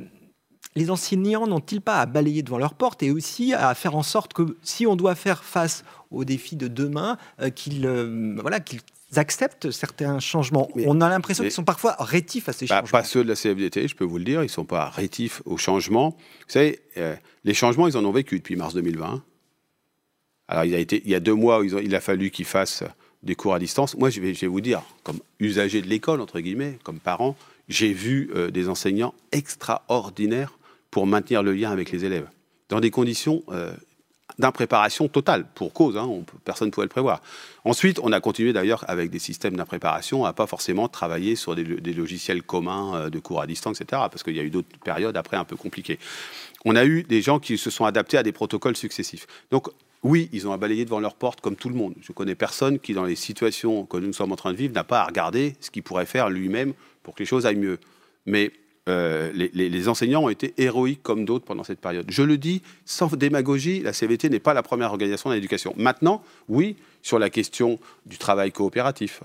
[0.76, 4.34] les enseignants n'ont-ils pas à balayer devant leur porte et aussi à faire en sorte
[4.34, 8.80] que si on doit faire face aux défis de demain, euh, qu'ils euh, voilà, qu'ils
[9.16, 10.68] acceptent certains changements?
[10.74, 12.98] on a l'impression qu'ils sont parfois rétifs à ces bah, changements.
[12.98, 15.40] Pas ceux de la CFDT, je peux vous le dire, ils ne sont pas rétifs
[15.46, 16.10] aux changements.
[16.10, 16.80] Vous savez,
[17.44, 19.22] les changements, ils en ont vécu depuis mars 2020.
[20.48, 22.84] Alors, il, a été, il y a deux mois, ils il a fallu qu'ils fassent
[23.24, 23.96] des cours à distance.
[23.96, 27.36] Moi, je vais, vous dire, comme usager de l'école, entre guillemets, comme parent,
[27.68, 30.58] j'ai vu euh, des enseignants extraordinaires
[30.90, 32.28] pour maintenir le lien avec les élèves,
[32.68, 33.72] dans des conditions euh,
[34.38, 37.22] d'impréparation totale, pour cause, hein, on, personne ne pouvait le prévoir.
[37.64, 41.64] Ensuite, on a continué d'ailleurs avec des systèmes d'impréparation à pas forcément travailler sur des,
[41.64, 44.68] des logiciels communs euh, de cours à distance, etc., parce qu'il y a eu d'autres
[44.84, 45.98] périodes après un peu compliquées.
[46.66, 49.26] On a eu des gens qui se sont adaptés à des protocoles successifs.
[49.50, 49.68] Donc,
[50.04, 51.94] oui, ils ont à balayer devant leur porte comme tout le monde.
[52.02, 54.84] Je connais personne qui, dans les situations que nous sommes en train de vivre, n'a
[54.84, 57.78] pas à regarder ce qu'il pourrait faire lui-même pour que les choses aillent mieux.
[58.26, 58.52] Mais
[58.90, 62.04] euh, les, les, les, enseignants ont été héroïques comme d'autres pendant cette période.
[62.10, 65.72] Je le dis sans démagogie, la CVT n'est pas la première organisation de l'éducation.
[65.78, 69.22] Maintenant, oui, sur la question du travail coopératif.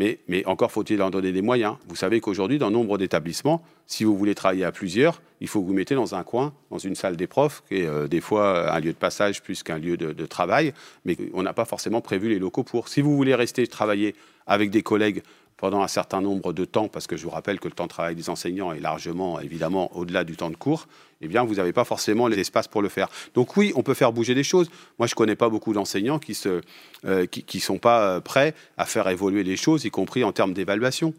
[0.00, 1.76] Mais, encore faut-il en donner des moyens.
[1.88, 5.66] Vous savez qu'aujourd'hui, dans nombre d'établissements, si vous voulez travailler à plusieurs, il faut que
[5.66, 8.74] vous mettez dans un coin, dans une salle des profs, qui est euh, des fois
[8.74, 10.72] un lieu de passage plus qu'un lieu de, de, travail,
[11.04, 12.88] mais on n'a pas forcément prévu les locaux pour.
[12.88, 14.16] Si vous voulez rester travailler
[14.46, 15.22] avec des collègues
[15.56, 17.88] pendant un certain nombre de temps, parce que je vous rappelle que le temps de
[17.88, 20.88] travail des enseignants est largement, évidemment, au-delà du temps de cours,
[21.20, 23.08] eh bien, vous n'avez pas forcément l'espace pour le faire.
[23.34, 24.68] Donc oui, on peut faire bouger des choses.
[24.98, 26.60] Moi, je ne connais pas beaucoup d'enseignants qui ne
[27.06, 30.52] euh, qui, qui sont pas prêts à faire évoluer les choses, y compris en termes
[30.52, 31.14] d'évaluation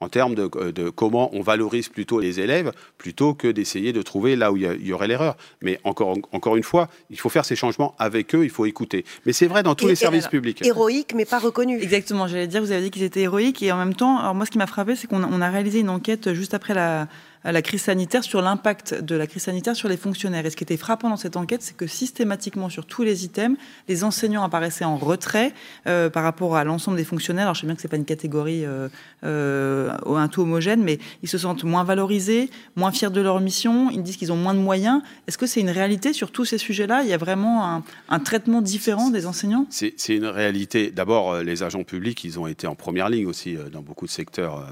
[0.00, 4.36] en termes de, de, comment on valorise plutôt les élèves, plutôt que d'essayer de trouver
[4.36, 5.36] là où il y, y aurait l'erreur.
[5.62, 9.04] Mais encore, encore une fois, il faut faire ces changements avec eux, il faut écouter.
[9.24, 10.64] Mais c'est vrai dans tous et, les services alors, publics.
[10.64, 11.80] Héroïque, mais pas reconnu.
[11.80, 14.46] Exactement, j'allais dire, vous avez dit qu'ils étaient héroïques, et en même temps, alors moi
[14.46, 17.08] ce qui m'a frappé, c'est qu'on a, on a réalisé une enquête juste après la,
[17.52, 20.46] la crise sanitaire, sur l'impact de la crise sanitaire sur les fonctionnaires.
[20.46, 23.58] Et ce qui était frappant dans cette enquête, c'est que systématiquement, sur tous les items,
[23.88, 25.52] les enseignants apparaissaient en retrait
[25.86, 27.44] euh, par rapport à l'ensemble des fonctionnaires.
[27.44, 28.88] Alors, je sais bien que ce n'est pas une catégorie euh,
[29.24, 33.90] euh, un tout homogène, mais ils se sentent moins valorisés, moins fiers de leur mission,
[33.90, 35.02] ils disent qu'ils ont moins de moyens.
[35.26, 37.02] Est-ce que c'est une réalité sur tous ces sujets-là?
[37.02, 39.66] Il y a vraiment un, un traitement différent des enseignants?
[39.68, 40.90] C'est une réalité.
[40.90, 44.66] D'abord, les agents publics, ils ont été en première ligne aussi dans beaucoup de secteurs.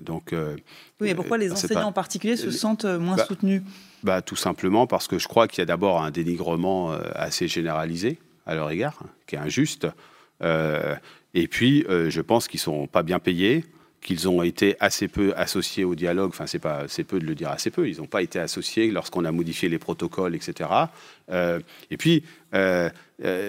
[0.00, 3.62] Donc, oui, mais pourquoi les enseignants en particulier se sentent moins bah, soutenus
[4.02, 8.18] bah, Tout simplement parce que je crois qu'il y a d'abord un dénigrement assez généralisé
[8.46, 9.86] à leur égard, qui est injuste.
[10.42, 10.94] Euh,
[11.34, 13.64] et puis, euh, je pense qu'ils ne sont pas bien payés,
[14.00, 16.30] qu'ils ont été assez peu associés au dialogue.
[16.30, 17.88] Enfin, c'est pas, c'est peu de le dire assez peu.
[17.88, 20.70] Ils n'ont pas été associés lorsqu'on a modifié les protocoles, etc.
[21.30, 21.60] Euh,
[21.90, 22.24] et puis,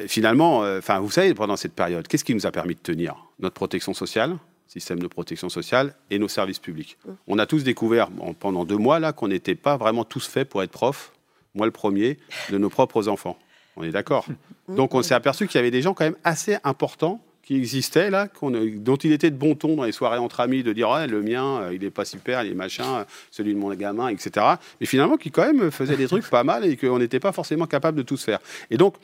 [0.07, 3.15] finalement, enfin, vous savez, pendant cette période, qu'est-ce qui nous a permis de tenir?
[3.39, 4.37] Notre protection sociale,
[4.67, 6.97] système de protection sociale et nos services publics.
[7.27, 8.09] On a tous découvert
[8.39, 11.11] pendant deux mois là qu'on n'était pas vraiment tous faits pour être prof,
[11.55, 12.17] moi le premier,
[12.49, 13.37] de nos propres enfants.
[13.75, 14.25] On est d'accord.
[14.67, 18.09] Donc on s'est aperçu qu'il y avait des gens quand même assez importants qui existaient
[18.09, 21.21] là, dont il était de bon ton dans les soirées entre amis de dire le
[21.21, 24.45] mien, il est pas super, il est machin, celui de mon gamin, etc.
[24.79, 27.65] Mais finalement qui quand même faisait des trucs pas mal et qu'on n'était pas forcément
[27.65, 28.39] capable de tous faire.
[28.71, 28.95] Et donc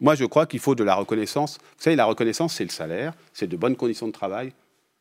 [0.00, 1.58] moi je crois qu'il faut de la reconnaissance.
[1.78, 4.52] Vous savez, la reconnaissance c'est le salaire, c'est de bonnes conditions de travail,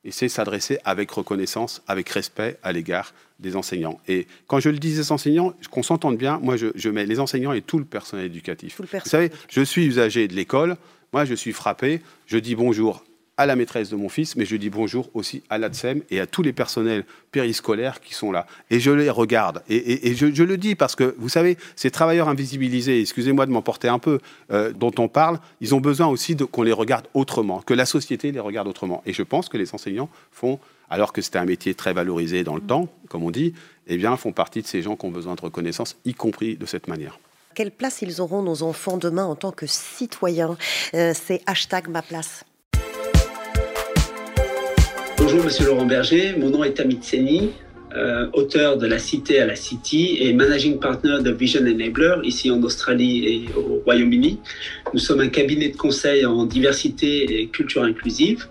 [0.05, 3.99] et c'est s'adresser avec reconnaissance, avec respect à l'égard des enseignants.
[4.07, 7.19] Et quand je le dis des enseignants, qu'on s'entende bien, moi je, je, mets les
[7.19, 8.79] enseignants et tout le personnel éducatif.
[8.79, 9.29] Le personnel.
[9.29, 10.77] Vous savez, je suis usager de l'école,
[11.11, 13.03] moi je suis frappé, je dis bonjour
[13.37, 16.27] à la maîtresse de mon fils, mais je dis bonjour aussi à l'ADSEM et à
[16.27, 18.47] tous les personnels périscolaires qui sont là.
[18.69, 19.61] Et je les regarde.
[19.67, 23.45] Et, et, et je, je, le dis parce que, vous savez, ces travailleurs invisibilisés, excusez-moi
[23.45, 24.19] de m'emporter un peu,
[24.51, 28.31] euh, dont on parle, ils ont besoin aussi qu'on les regarde autrement, que la société
[28.31, 29.01] les regarde autrement.
[29.05, 30.59] Et je pense que les enseignants font,
[30.89, 33.53] alors que c'était un métier très valorisé dans le temps, comme on dit,
[33.87, 36.65] eh bien, font partie de ces gens qui ont besoin de reconnaissance, y compris de
[36.65, 37.19] cette manière
[37.55, 40.57] quelle place ils auront nos enfants demain en tant que citoyens?
[40.93, 42.43] Euh, C'est hashtag ma place.
[45.25, 47.49] Bonjour Monsieur Laurent Berger, mon nom est Amit Seni.
[47.95, 52.51] euh, auteur de La Cité à la City et managing partner de Vision Enabler ici
[52.51, 54.39] en Australie et au Royaume-Uni.
[54.93, 58.45] Nous sommes un cabinet de conseil en diversité et culture inclusive.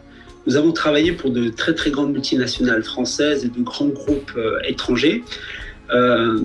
[0.48, 4.58] Nous avons travaillé pour de très très grandes multinationales françaises et de grands groupes euh,
[4.66, 5.22] étrangers.
[5.92, 6.40] Euh,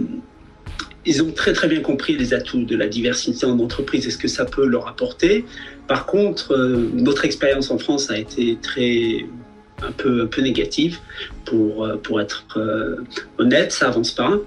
[1.08, 4.18] ils ont très très bien compris les atouts de la diversité en entreprise et ce
[4.20, 5.44] que ça peut leur apporter.
[5.88, 6.56] Par contre,
[6.94, 9.26] notre expérience en France a été très
[9.84, 11.00] un peu, un peu négative
[11.46, 12.98] pour, euh, pour être euh,
[13.38, 14.38] honnête, ça avance pas.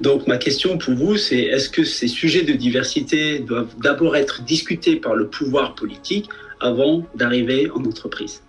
[0.00, 4.42] Donc ma question pour vous, c'est est-ce que ces sujets de diversité doivent d'abord être
[4.42, 6.28] discutés par le pouvoir politique
[6.60, 8.42] avant d'arriver en entreprise?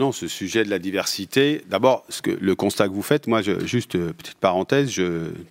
[0.00, 4.14] Non, ce sujet de la diversité, d'abord, le constat que vous faites, moi, juste euh,
[4.14, 4.98] petite parenthèse,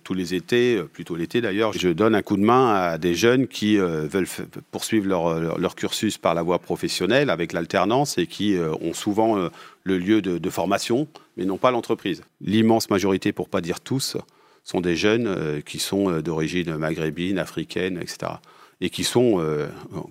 [0.02, 3.14] tous les étés, euh, plutôt l'été d'ailleurs, je donne un coup de main à des
[3.14, 4.26] jeunes qui euh, veulent
[4.72, 9.48] poursuivre leur, cursus par la voie professionnelle avec l'alternance et qui ont souvent
[9.84, 12.24] le lieu de, formation, mais non pas l'entreprise.
[12.40, 14.16] L'immense majorité, pour pas dire tous,
[14.64, 18.32] sont des jeunes qui sont d'origine maghrébine, africaine, etc
[18.80, 19.68] et qui sont euh,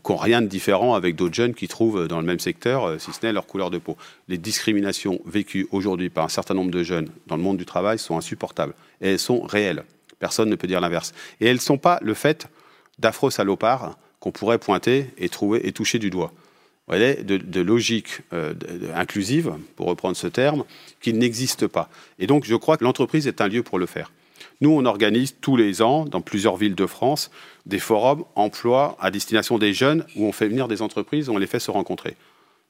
[0.07, 3.25] rien de différent avec d'autres jeunes qui trouvent dans le même secteur, euh, si ce
[3.25, 3.97] n'est leur couleur de peau.
[4.27, 7.97] Les discriminations vécues aujourd'hui par un certain nombre de jeunes dans le monde du travail
[7.97, 9.83] sont insupportables et elles sont réelles.
[10.19, 11.13] Personne ne peut dire l'inverse.
[11.39, 12.47] Et elles ne sont pas le fait
[12.99, 16.31] d'affreux salopards qu'on pourrait pointer et trouver et toucher du doigt.
[16.89, 18.55] De, de, logique euh,
[18.95, 20.63] inclusive, pour reprendre ce terme,
[21.01, 21.87] qui n'existe pas.
[22.17, 24.11] Et donc, je crois que l'entreprise est un lieu pour le faire.
[24.61, 27.31] Nous, on organise tous les ans, dans plusieurs villes de France,
[27.65, 31.47] des forums emploi à destination des jeunes où on fait venir des entreprises, on les
[31.47, 32.17] fait se rencontrer.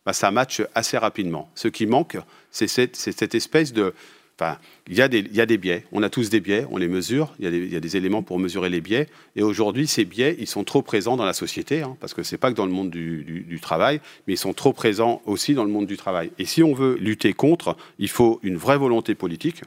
[0.05, 1.49] Bah, ça matche assez rapidement.
[1.55, 2.17] Ce qui manque,
[2.51, 3.93] c'est cette, espèce de...
[4.39, 5.85] Enfin, il y, a des biais.
[5.91, 7.35] On a tous des biais, on les mesure.
[7.39, 9.07] Il y a des, éléments pour mesurer les biais.
[9.35, 12.33] Et aujourd'hui, ces biais, ils sont trop présents dans la société, hein, parce que ce
[12.33, 15.65] n'est pas que dans le monde du, travail, mais ils sont trop présents aussi dans
[15.65, 16.31] le monde du travail.
[16.39, 19.63] Et si on veut lutter contre, il faut une vraie volonté politique.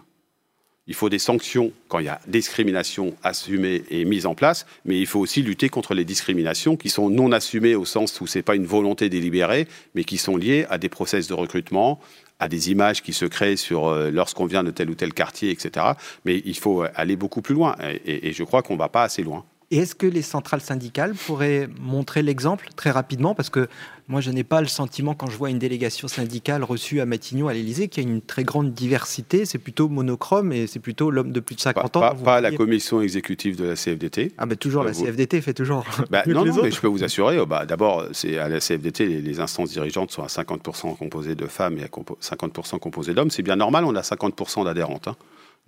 [0.93, 5.01] Il faut des sanctions quand il y a discrimination assumée et mise en place, mais
[5.01, 8.37] il faut aussi lutter contre les discriminations qui sont non assumées au sens où ce
[8.37, 11.99] n'est pas une volonté délibérée, mais qui sont liées à des process de recrutement,
[12.41, 15.51] à des images qui se créent sur euh, lorsqu'on vient de tel ou tel quartier,
[15.51, 15.87] etc.
[16.27, 17.75] Mais il faut aller beaucoup plus loin,
[18.05, 19.47] et, je crois qu'on ne va pas assez loin.
[19.73, 23.35] Et est-ce que les centrales syndicales pourraient montrer l'exemple très rapidement?
[23.35, 23.69] Parce que
[24.07, 27.49] moi, je n'ai pas le sentiment, quand je vois une délégation syndicale reçue à Matignon,
[27.49, 29.47] à l'Élysée, qu'il y a une très grande diversité.
[29.47, 32.15] C'est plutôt monochrome et c'est plutôt l'homme de plus de 50 ans.
[32.17, 34.33] Pas, la commission exécutive de la CFDT.
[34.37, 35.87] Ah, ben toujours, la CFDT fait toujours.
[36.11, 37.39] Bah, non, non, mais je peux vous assurer.
[37.39, 41.47] Oh, bah, D'abord, c'est à la CFDT, les, instances dirigeantes sont à 50% composées de
[41.47, 43.31] femmes et à 50% composées d'hommes.
[43.31, 45.09] C'est bien normal, on a 50% d'adhérentes.
[45.09, 45.17] Hein.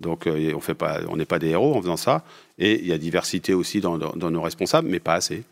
[0.01, 2.23] Donc euh, on fait pas, on n'est pas des héros en faisant ça.
[2.59, 5.43] Et il y a diversité aussi dans, nos responsables, mais pas assez.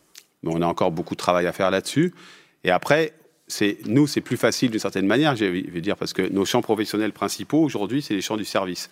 [0.43, 2.13] Mais on a encore beaucoup de travail à faire là-dessus.
[2.63, 3.13] Et après,
[3.47, 6.61] c'est nous, c'est plus facile d'une certaine manière, je vais dire, parce que nos champs
[6.61, 8.89] professionnels principaux aujourd'hui, c'est les champs du service.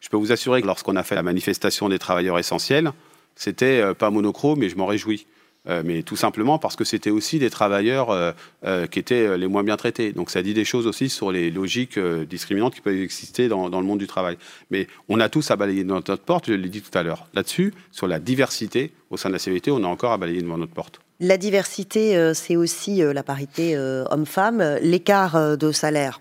[0.00, 2.92] Je peux vous assurer que lorsqu'on a fait la manifestation des travailleurs essentiels,
[3.36, 5.26] c'était euh, pas monochrome, mais je m'en réjouis.
[5.68, 8.32] Euh, mais tout simplement parce que c'était aussi des travailleurs euh,
[8.64, 10.12] euh, qui étaient les moins bien traités.
[10.12, 13.86] Donc ça dit des choses aussi sur les logiques discriminantes qui peuvent exister dans, le
[13.86, 14.36] monde du travail.
[14.70, 17.26] Mais on a tous à balayer devant notre porte, je l'ai dit tout à l'heure.
[17.34, 20.58] Là-dessus, sur la diversité au sein de la CVT, on a encore à balayer devant
[20.58, 21.00] notre porte.
[21.20, 26.20] La diversité, c'est aussi la parité homme-femme, l'écart de salaire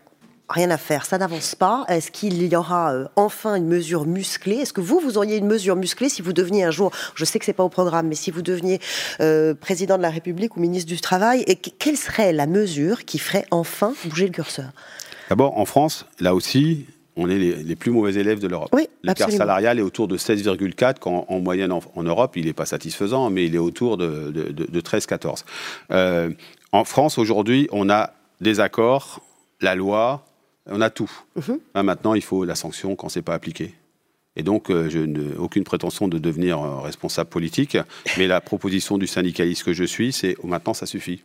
[0.51, 1.85] rien à faire, ça n'avance pas.
[1.87, 4.57] Est-ce qu'il y aura euh, enfin une mesure musclée?
[4.57, 7.39] Est-ce que vous, vous auriez une mesure musclée si vous deveniez un jour, je sais
[7.39, 8.79] que c'est pas au programme, mais si vous deveniez
[9.19, 13.19] euh, président de la République ou ministre du Travail, et quelle serait la mesure qui
[13.19, 14.71] ferait enfin bouger le curseur?
[15.29, 16.85] D'abord, en France, là aussi,
[17.15, 18.69] on est les, plus mauvais élèves de l'Europe.
[18.73, 22.65] Oui, L'écart salarial est autour de 16,4, quand en moyenne en, Europe, il n'est pas
[22.65, 25.43] satisfaisant, mais il est autour de, 13-14.
[25.91, 26.31] Euh,
[26.71, 29.21] en France, aujourd'hui, on a des accords,
[29.61, 30.25] la loi,
[30.67, 31.11] on a tout.
[31.35, 31.83] Mhm.
[31.83, 33.73] maintenant, il faut la sanction quand c'est pas appliqué.
[34.35, 37.77] Et donc, euh, je n'ai aucune prétention de devenir euh, responsable politique,
[38.17, 41.21] mais la proposition du syndicaliste que je suis, c'est oh, maintenant, ça suffit.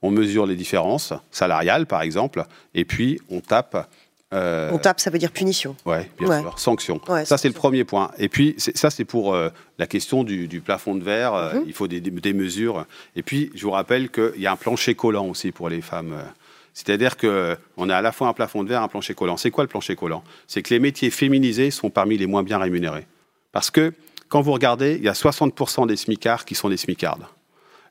[0.00, 3.90] On mesure les différences salariales, par exemple, et puis on tape.
[4.32, 5.74] Euh, on tape, ça veut dire punition.
[5.84, 7.00] Oui, bien sûr, sanction.
[7.24, 8.12] ça, c'est le premier point.
[8.18, 9.36] Et puis, ça, c'est pour
[9.78, 11.54] la question du, plafond de verre.
[11.54, 11.64] Mhm.
[11.66, 12.86] Il faut des, des, mesures.
[13.16, 16.14] Et puis, je vous rappelle qu'il y a un plancher collant aussi pour les femmes.
[16.78, 19.36] C'est-à-dire qu'on a à la fois un plafond de verre, un plancher collant.
[19.36, 20.22] C'est quoi le plancher collant?
[20.46, 23.04] C'est que les métiers féminisés sont parmi les moins bien rémunérés.
[23.50, 23.92] Parce que
[24.28, 27.24] quand vous regardez, il y a 60% des smicards qui sont des smicardes.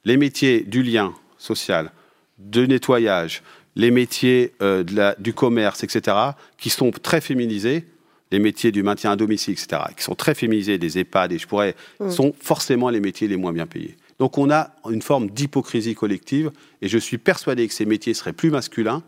[0.05, 1.91] Les métiers du lien social,
[2.37, 3.43] de nettoyage,
[3.75, 4.85] les métiers euh,
[5.19, 6.15] du commerce, etc.,
[6.57, 7.83] qui sont très féminisés,
[8.31, 11.45] les métiers du maintien à domicile, etc., qui sont très féminisés, des EHPAD, et je
[11.45, 12.09] pourrais, mmh.
[12.09, 13.97] sont forcément les métiers les moins bien payés.
[14.19, 16.51] Donc on a une forme d'hypocrisie collective,
[16.81, 19.03] et je suis persuadé que ces métiers seraient plus masculins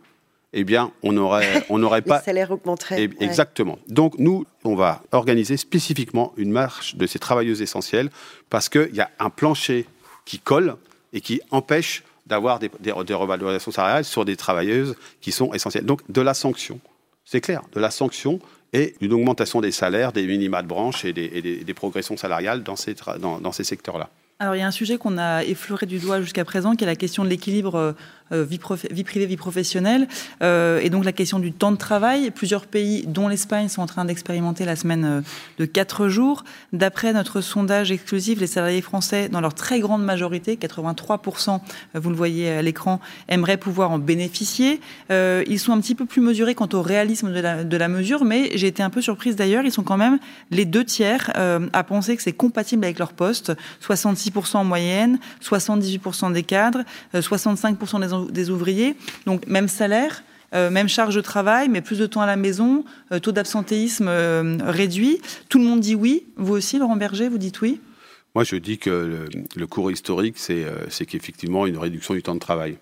[0.53, 2.17] eh bien, on n'aurait on pas.
[2.17, 3.03] Les salaires augmenteraient.
[3.03, 3.77] Eh, exactement.
[3.87, 8.09] Donc, nous, on va organiser spécifiquement une marche de ces travailleuses essentielles
[8.49, 9.85] parce qu'il y a un plancher
[10.25, 10.75] qui colle
[11.13, 15.85] et qui empêche d'avoir des, des, revalorisations salariales sur des travailleuses qui sont essentielles.
[15.85, 16.79] Donc, de la sanction,
[17.25, 18.39] c'est clair, de la sanction
[18.71, 22.95] et une augmentation des salaires, des minima de branche et des, progressions salariales dans ces,
[23.19, 24.09] dans ces secteurs-là.
[24.41, 26.87] Alors il y a un sujet qu'on a effleuré du doigt jusqu'à présent, qui est
[26.87, 27.91] la question de l'équilibre euh,
[28.31, 28.59] vie,
[28.91, 30.07] vie, privée, vie professionnelle,
[30.41, 32.31] euh, et donc la question du temps de travail.
[32.31, 35.21] Plusieurs pays, dont l'Espagne, sont en train d'expérimenter la semaine euh,
[35.57, 36.43] de 4 jours.
[36.73, 41.59] D'après notre sondage exclusif, les salariés français, dans leur très grande majorité, 83%,
[41.95, 44.79] vous le voyez à l'écran, aimeraient pouvoir en bénéficier.
[45.09, 48.25] ils sont un petit peu plus mesurés quant au réalisme de la, de la mesure,
[48.25, 50.19] mais j'ai été un peu surprise d'ailleurs, ils sont quand même
[50.51, 53.53] les deux tiers à penser que c'est compatible avec leur poste,
[53.85, 58.95] 66% en moyenne, 78% des cadres, 65% des des ouvriers.
[59.25, 60.23] Donc même salaire,
[60.55, 64.07] euh, même charge de travail, mais plus de temps à la maison, euh, taux d'absentéisme
[64.07, 65.21] euh, réduit.
[65.47, 66.25] Tout le monde dit oui.
[66.37, 67.79] Vous aussi, Laurent Berger, vous dites oui?
[68.33, 72.77] Moi, je dis que le, cours historique, c'est qu'effectivement une réduction du temps de travail.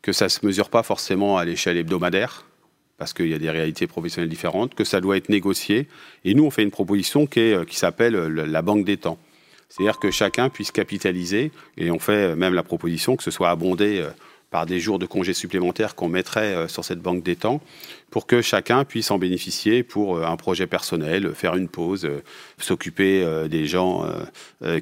[0.00, 2.44] Que ça ne se mesure pas forcément à l'échelle hebdomadaire,
[2.98, 5.88] parce qu'il y a des réalités professionnelles différentes, que ça doit être négocié.
[6.24, 9.18] Et nous, on fait une proposition qui s'appelle la banque des temps.
[9.68, 14.04] C'est-à-dire que chacun puisse capitaliser, et on fait même la proposition que ce soit abondé
[14.52, 17.60] par des jours de congés supplémentaires qu'on mettrait euh, sur cette banque des temps
[18.10, 22.22] pour que chacun puisse en bénéficier pour euh, un projet personnel, faire une pause, euh,
[22.58, 24.06] s'occuper des gens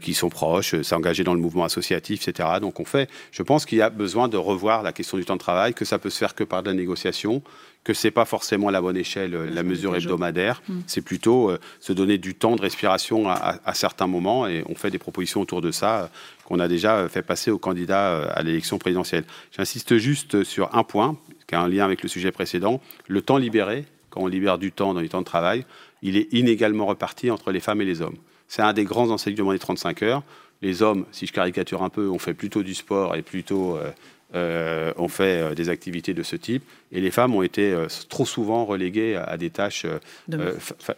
[0.02, 2.48] qui sont proches, s'engager dans le mouvement associatif, etc.
[2.60, 5.36] Donc on fait, je pense qu'il y a besoin de revoir la question du temps
[5.36, 7.42] de travail, que ça peut se faire que par de la négociation,
[7.82, 10.62] que c'est pas forcément la bonne échelle, la mesure hebdomadaire.
[10.68, 10.80] Mmh.
[10.86, 11.50] C'est plutôt
[11.80, 15.40] se donner du temps de respiration à, à, certains moments et on fait des propositions
[15.40, 16.10] autour de ça
[16.44, 19.24] qu'on a déjà fait passer aux candidats à l'élection présidentielle.
[19.56, 21.16] J'insiste juste sur un point
[21.46, 22.80] qui a un lien avec le sujet précédent.
[23.08, 25.64] Le temps libéré, quand on libère du temps dans les temps de travail,
[26.02, 28.16] il est inégalement reparti entre les femmes et les hommes.
[28.48, 30.22] C'est un des grands enseignements des 35 heures.
[30.62, 33.90] Les hommes, si je caricature un peu, ont fait plutôt du sport et plutôt euh,
[34.34, 36.62] euh, ont fait euh, des activités de ce type.
[36.92, 39.86] Et les femmes ont été euh, trop souvent reléguées à, des tâches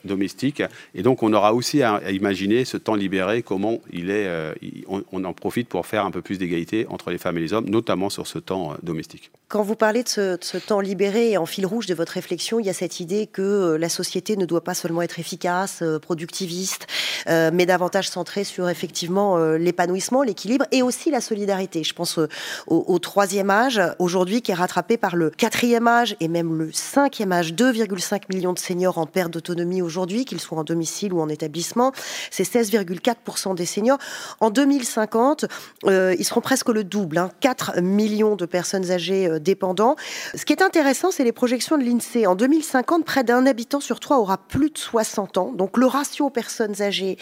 [0.05, 0.63] domestiques.
[0.95, 4.29] Et donc, on aura aussi à, imaginer ce temps libéré, comment il est,
[4.87, 7.69] on, en profite pour faire un peu plus d'égalité entre les femmes et les hommes,
[7.69, 9.31] notamment sur ce temps domestique.
[9.53, 12.71] Quand vous parlez de ce, temps libéré, en fil rouge de votre réflexion, il y
[12.71, 16.87] a cette idée que la société ne doit pas seulement être efficace, productiviste,
[17.27, 21.85] mais davantage centrée sur effectivement l'épanouissement, l'équilibre et aussi la solidarité.
[21.85, 22.19] Je pense
[22.67, 27.31] trois troisième âge aujourd'hui qui est rattrapé par le quatrième âge et même le cinquième
[27.31, 27.53] âge.
[27.53, 31.93] 2,5 millions de seniors en perte d'autonomie aujourd'hui, qu'ils soient en domicile ou en établissement.
[32.31, 33.99] C'est 16,4% des seniors.
[34.41, 35.45] En 2050,
[35.85, 39.41] euh, ils seront presque le double, hein, 4 millions de personnes âgées euh,
[40.35, 42.27] Ce qui est intéressant, c'est les projections de l'INSEE.
[42.27, 45.53] En 2050, près d'un habitant sur trois aura plus de 60 ans.
[45.53, 47.19] Donc le ratio personnes âgées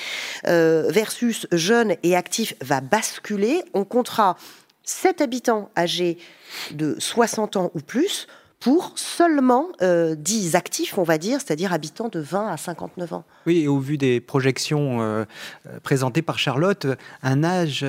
[0.46, 3.62] euh, versus jeunes et actifs va basculer.
[3.74, 4.36] On comptera
[4.84, 6.18] 7 habitants âgés
[6.72, 8.26] de 60 ans ou plus
[8.60, 13.24] pour seulement 10 euh, actifs, on va dire, c'est-à-dire habitants de 20 à 59 ans.
[13.46, 15.24] Oui, et au vu des projections euh,
[15.66, 16.86] euh, présentées par Charlotte,
[17.22, 17.86] un âge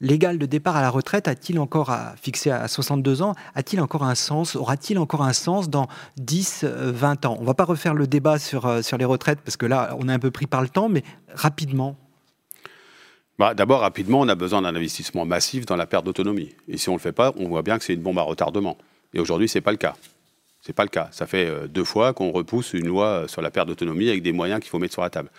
[0.00, 4.04] légal de départ à la retraite a-t-il encore, à, fixé à 62 ans, a-t-il encore
[4.04, 4.54] un sens?
[4.54, 5.88] Aura-t-il encore un sens dans
[6.18, 7.36] 10, 20 ans?
[7.38, 10.08] On ne va pas refaire le débat sur, sur les retraites, parce que là, on
[10.08, 11.02] est un peu pris par le temps, mais
[11.34, 11.96] rapidement,
[13.38, 16.54] bah, D'abord, rapidement, on a besoin d'un investissement massif dans la perte d'autonomie.
[16.68, 18.22] Et si on ne le fait pas, on voit bien que c'est une bombe à
[18.22, 18.78] retardement.
[19.16, 19.94] Et aujourd'hui, ce n'est pas le cas.
[20.60, 21.08] C'est pas le cas.
[21.10, 24.22] Ça fait euh, deux fois qu'on repousse une loi euh, sur la perte d'autonomie avec
[24.22, 25.30] des moyens qu'il faut mettre sur la table.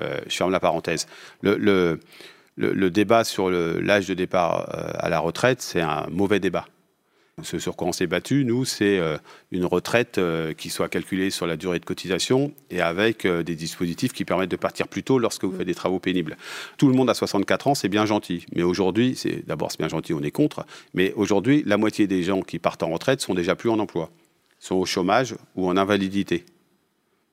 [0.00, 1.06] Euh, je ferme la parenthèse.
[1.42, 1.98] Le,
[2.56, 4.66] débat sur l'âge de départ
[4.98, 6.64] à la retraite, c'est un mauvais débat.
[7.42, 9.16] Ce sur quoi on s'est battu, nous, c'est euh,
[9.50, 13.54] une retraite euh, qui soit calculée sur la durée de cotisation et avec euh, des
[13.54, 16.36] dispositifs qui permettent de partir plus tôt lorsque vous faites des travaux pénibles.
[16.76, 18.44] Tout le monde à 64 ans, c'est bien gentil.
[18.54, 20.66] Mais aujourd'hui, d'abord c'est bien gentil, on est contre.
[20.94, 24.10] Mais aujourd'hui, la moitié des gens qui partent en retraite sont déjà plus en emploi,
[24.58, 26.44] sont au chômage ou en invalidité.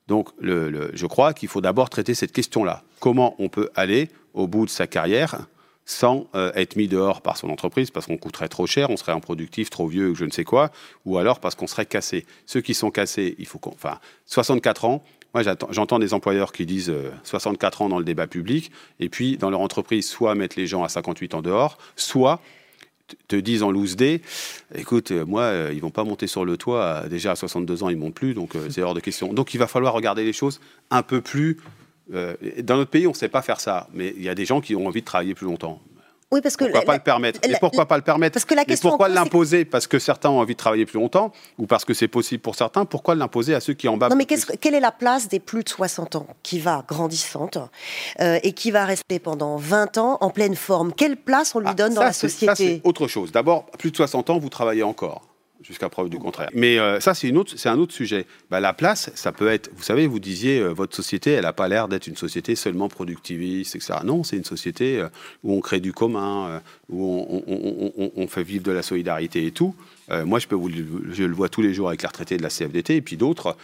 [0.08, 2.84] Donc, je crois qu'il faut d'abord traiter cette question-là.
[3.00, 5.46] Comment on peut aller au bout de sa carrière
[5.86, 9.12] sans euh, être mis dehors par son entreprise parce qu'on coûterait trop cher, on serait
[9.12, 10.70] improductif, trop vieux, je ne sais quoi,
[11.06, 12.26] ou alors parce qu'on serait cassé.
[12.44, 13.70] Ceux qui sont cassés, il faut qu'on.
[13.70, 18.26] Enfin, 64 ans, moi j'entends des employeurs qui disent 64 euh, ans dans le débat
[18.26, 22.40] public, et puis dans leur entreprise, soit mettre les gens à 58 ans dehors, soit
[23.28, 23.96] te disent en loose
[24.74, 27.96] écoute, euh, moi, ils vont pas monter sur le toit, déjà à 62 ans, ils
[27.96, 29.32] montent plus, donc c'est hors de question.
[29.32, 30.60] Donc il va falloir regarder les choses
[30.90, 31.58] un peu plus
[32.14, 34.44] euh, dans notre pays, on ne sait pas faire ça, mais il y a des
[34.44, 35.80] gens qui ont envie de travailler plus longtemps.
[36.32, 37.40] Oui, parce que pourquoi pas le permettre?
[37.48, 38.34] Et pourquoi pas le permettre?
[38.34, 39.64] Parce que la question pourquoi l'imposer?
[39.64, 42.56] Parce que certains ont envie de travailler plus longtemps ou parce que c'est possible pour
[42.56, 42.84] certains.
[42.84, 45.62] Pourquoi l'imposer à ceux qui en bas Non, mais quelle est la place des plus
[45.62, 47.58] de 60 ans qui va grandissante
[48.20, 50.92] euh, et qui va rester pendant 20 ans en pleine forme?
[50.92, 53.30] Quelle place on lui ah, donne dans la société Ça, c'est autre chose.
[53.30, 55.22] D'abord, plus de 60 ans, vous travaillez encore
[55.62, 56.48] jusqu'à preuve du contraire.
[56.54, 58.26] Mais euh, ça, c'est, un autre sujet.
[58.50, 61.52] Bah, la place, ça peut être, vous savez, vous disiez, euh, votre société, elle n'a
[61.52, 64.00] pas l'air d'être une société seulement productiviste, etc.
[64.04, 65.08] Non, c'est une société euh,
[65.42, 67.26] où on crée du commun, où
[68.16, 69.74] on, fait vivre de la solidarité et tout.
[70.24, 72.48] moi, je, peux vous, je le vois tous les jours avec les retraités de la
[72.48, 73.56] CFDT et puis d'autres.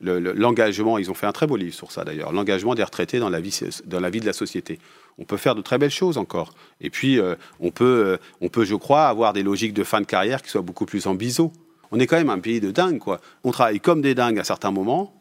[0.00, 3.30] l'engagement, ils ont fait un très beau livre sur ça d'ailleurs, l'engagement des retraités dans
[3.30, 4.78] la vie, dans la vie de la société
[5.20, 6.54] on peut faire de très belles choses encore.
[6.80, 10.00] Et puis, euh, on, peut, euh, on peut, je crois, avoir des logiques de fin
[10.00, 11.52] de carrière qui soient beaucoup plus en biseau.
[11.92, 13.20] On est quand même un pays de dingue, quoi.
[13.44, 15.14] On travaille comme des dingues à certains moments,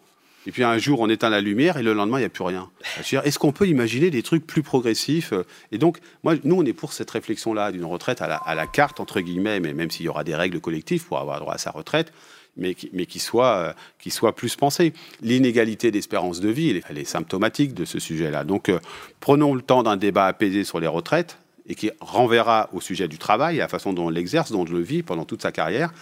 [0.47, 2.43] et puis un jour, on éteint la lumière, et le lendemain, il n'y a plus
[2.43, 2.69] rien.
[2.97, 6.73] Est-ce qu'on peut imaginer des trucs plus progressifs euh, Et donc, moi, nous, on est
[6.73, 10.05] pour cette réflexion-là d'une retraite à la, à la, carte, entre guillemets, mais même s'il
[10.05, 12.13] y aura des règles collectives pour avoir droit à sa retraite,
[12.57, 14.93] mais euh, qui soit plus pensé.
[15.21, 18.43] L'inégalité d'espérance de vie, elle est, symptomatique de ce sujet-là.
[18.43, 18.79] Donc, euh,
[19.19, 21.37] prenons le temps d'un débat apaisé sur les retraites
[21.67, 24.71] et qui renverra au sujet du travail, à la façon dont on l'exerce, dont on
[24.71, 25.93] le vit pendant toute sa carrière.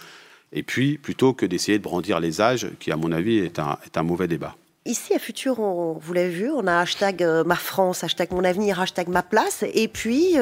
[0.52, 3.78] Et puis, plutôt que d'essayer de brandir les âges, qui, à mon avis, est un,
[3.84, 4.56] est un mauvais débat.
[4.86, 8.44] Ici, à Futur, on, vous l'avez vu, on a hashtag euh, ma France, hashtag mon
[8.44, 9.64] avenir, hashtag ma place.
[9.74, 10.36] Et puis,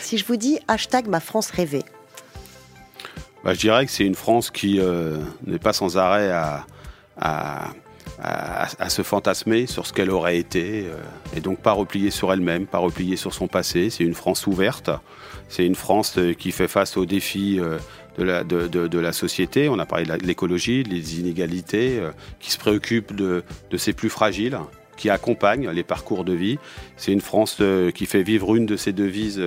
[0.00, 1.84] si je vous dis hashtag ma France rêvée,
[3.44, 6.64] bah, je dirais que c'est une France qui euh, n'est pas sans arrêt à,
[8.88, 10.96] se fantasmer sur ce qu'elle aurait été, euh,
[11.36, 13.90] et donc pas replier sur elle-même, pas replier sur son passé.
[13.90, 14.90] C'est une France ouverte,
[15.48, 17.60] c'est une France euh, qui fait face aux défis
[18.18, 19.68] de la, société.
[19.68, 22.00] On a parlé de l'écologie, des inégalités,
[22.38, 23.42] qui se préoccupe de
[23.76, 24.58] ses plus fragiles
[24.96, 26.58] qui accompagne les parcours de vie.
[26.96, 27.60] C'est une France
[27.94, 29.42] qui fait vivre une de ses devises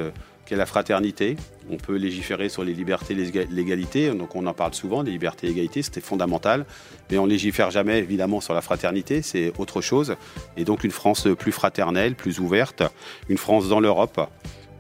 [0.46, 1.36] qu'est la fraternité.
[1.70, 5.48] On peut légiférer sur les libertés et l'égalité, donc on en parle souvent, les libertés
[5.48, 6.66] et l'égalité, c'était fondamental,
[7.10, 10.16] mais on légifère jamais évidemment sur la fraternité, c'est autre chose.
[10.58, 12.84] Et donc une France plus fraternelle, plus ouverte,
[13.30, 14.22] une France dans l'Europe.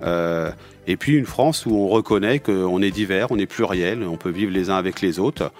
[0.03, 0.51] Euh,
[0.87, 4.29] et puis une France où on reconnaît qu'on est divers, on est pluriel, on peut
[4.29, 5.51] vivre les uns avec les autres.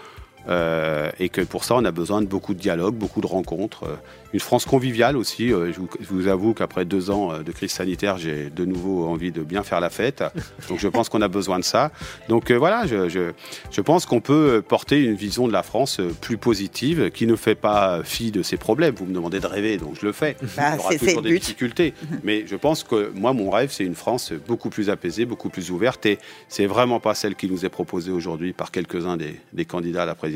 [0.47, 3.86] Euh, et que pour ça, on a besoin de beaucoup de dialogue, beaucoup de rencontres.
[4.26, 5.51] Euh, une France conviviale aussi.
[5.51, 9.41] Euh, je, vous, avoue qu'après deux ans de crise sanitaire, j'ai de nouveau envie de
[9.41, 10.23] bien faire la fête.
[10.69, 11.91] Donc je pense qu'on a besoin de ça.
[12.30, 13.32] Donc voilà, je, je,
[13.71, 17.55] je pense qu'on peut porter une vision de la France plus positive, qui ne fait
[17.55, 18.95] pas fi de ses problèmes.
[18.95, 20.36] Vous me demandez de rêver, donc je le fais.
[20.55, 21.93] Bah, Il y aura toujours des difficultés.
[22.23, 25.71] Mais je pense que moi, mon rêve, c'est une France beaucoup plus apaisée, beaucoup plus
[25.71, 26.05] ouverte.
[26.05, 26.19] Et
[26.49, 30.05] c'est vraiment pas celle qui nous est proposée aujourd'hui par quelques-uns des, des candidats à
[30.05, 30.36] la présidence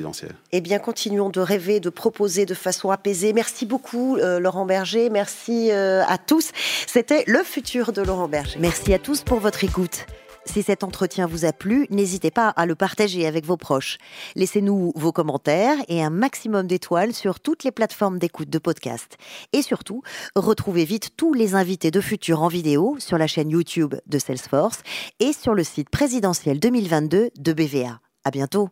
[0.51, 3.33] eh bien, continuons de rêver, de proposer de façon apaisée.
[3.33, 5.09] Merci beaucoup, euh, Laurent Berger.
[5.09, 6.51] Merci euh, à tous.
[6.85, 8.59] C'était le futur de Laurent Berger.
[8.59, 10.05] Merci à tous pour votre écoute.
[10.45, 13.97] Si cet entretien vous a plu, n'hésitez pas à le partager avec vos proches.
[14.35, 19.15] Laissez-nous vos commentaires et un maximum d'étoiles sur toutes les plateformes d'écoute de podcast.
[19.53, 20.01] Et surtout,
[20.35, 24.81] retrouvez vite tous les invités de Futur en vidéo sur la chaîne YouTube de Salesforce
[25.21, 27.99] et sur le site présidentiel 2022 de BVA.
[28.25, 28.69] À bientôt.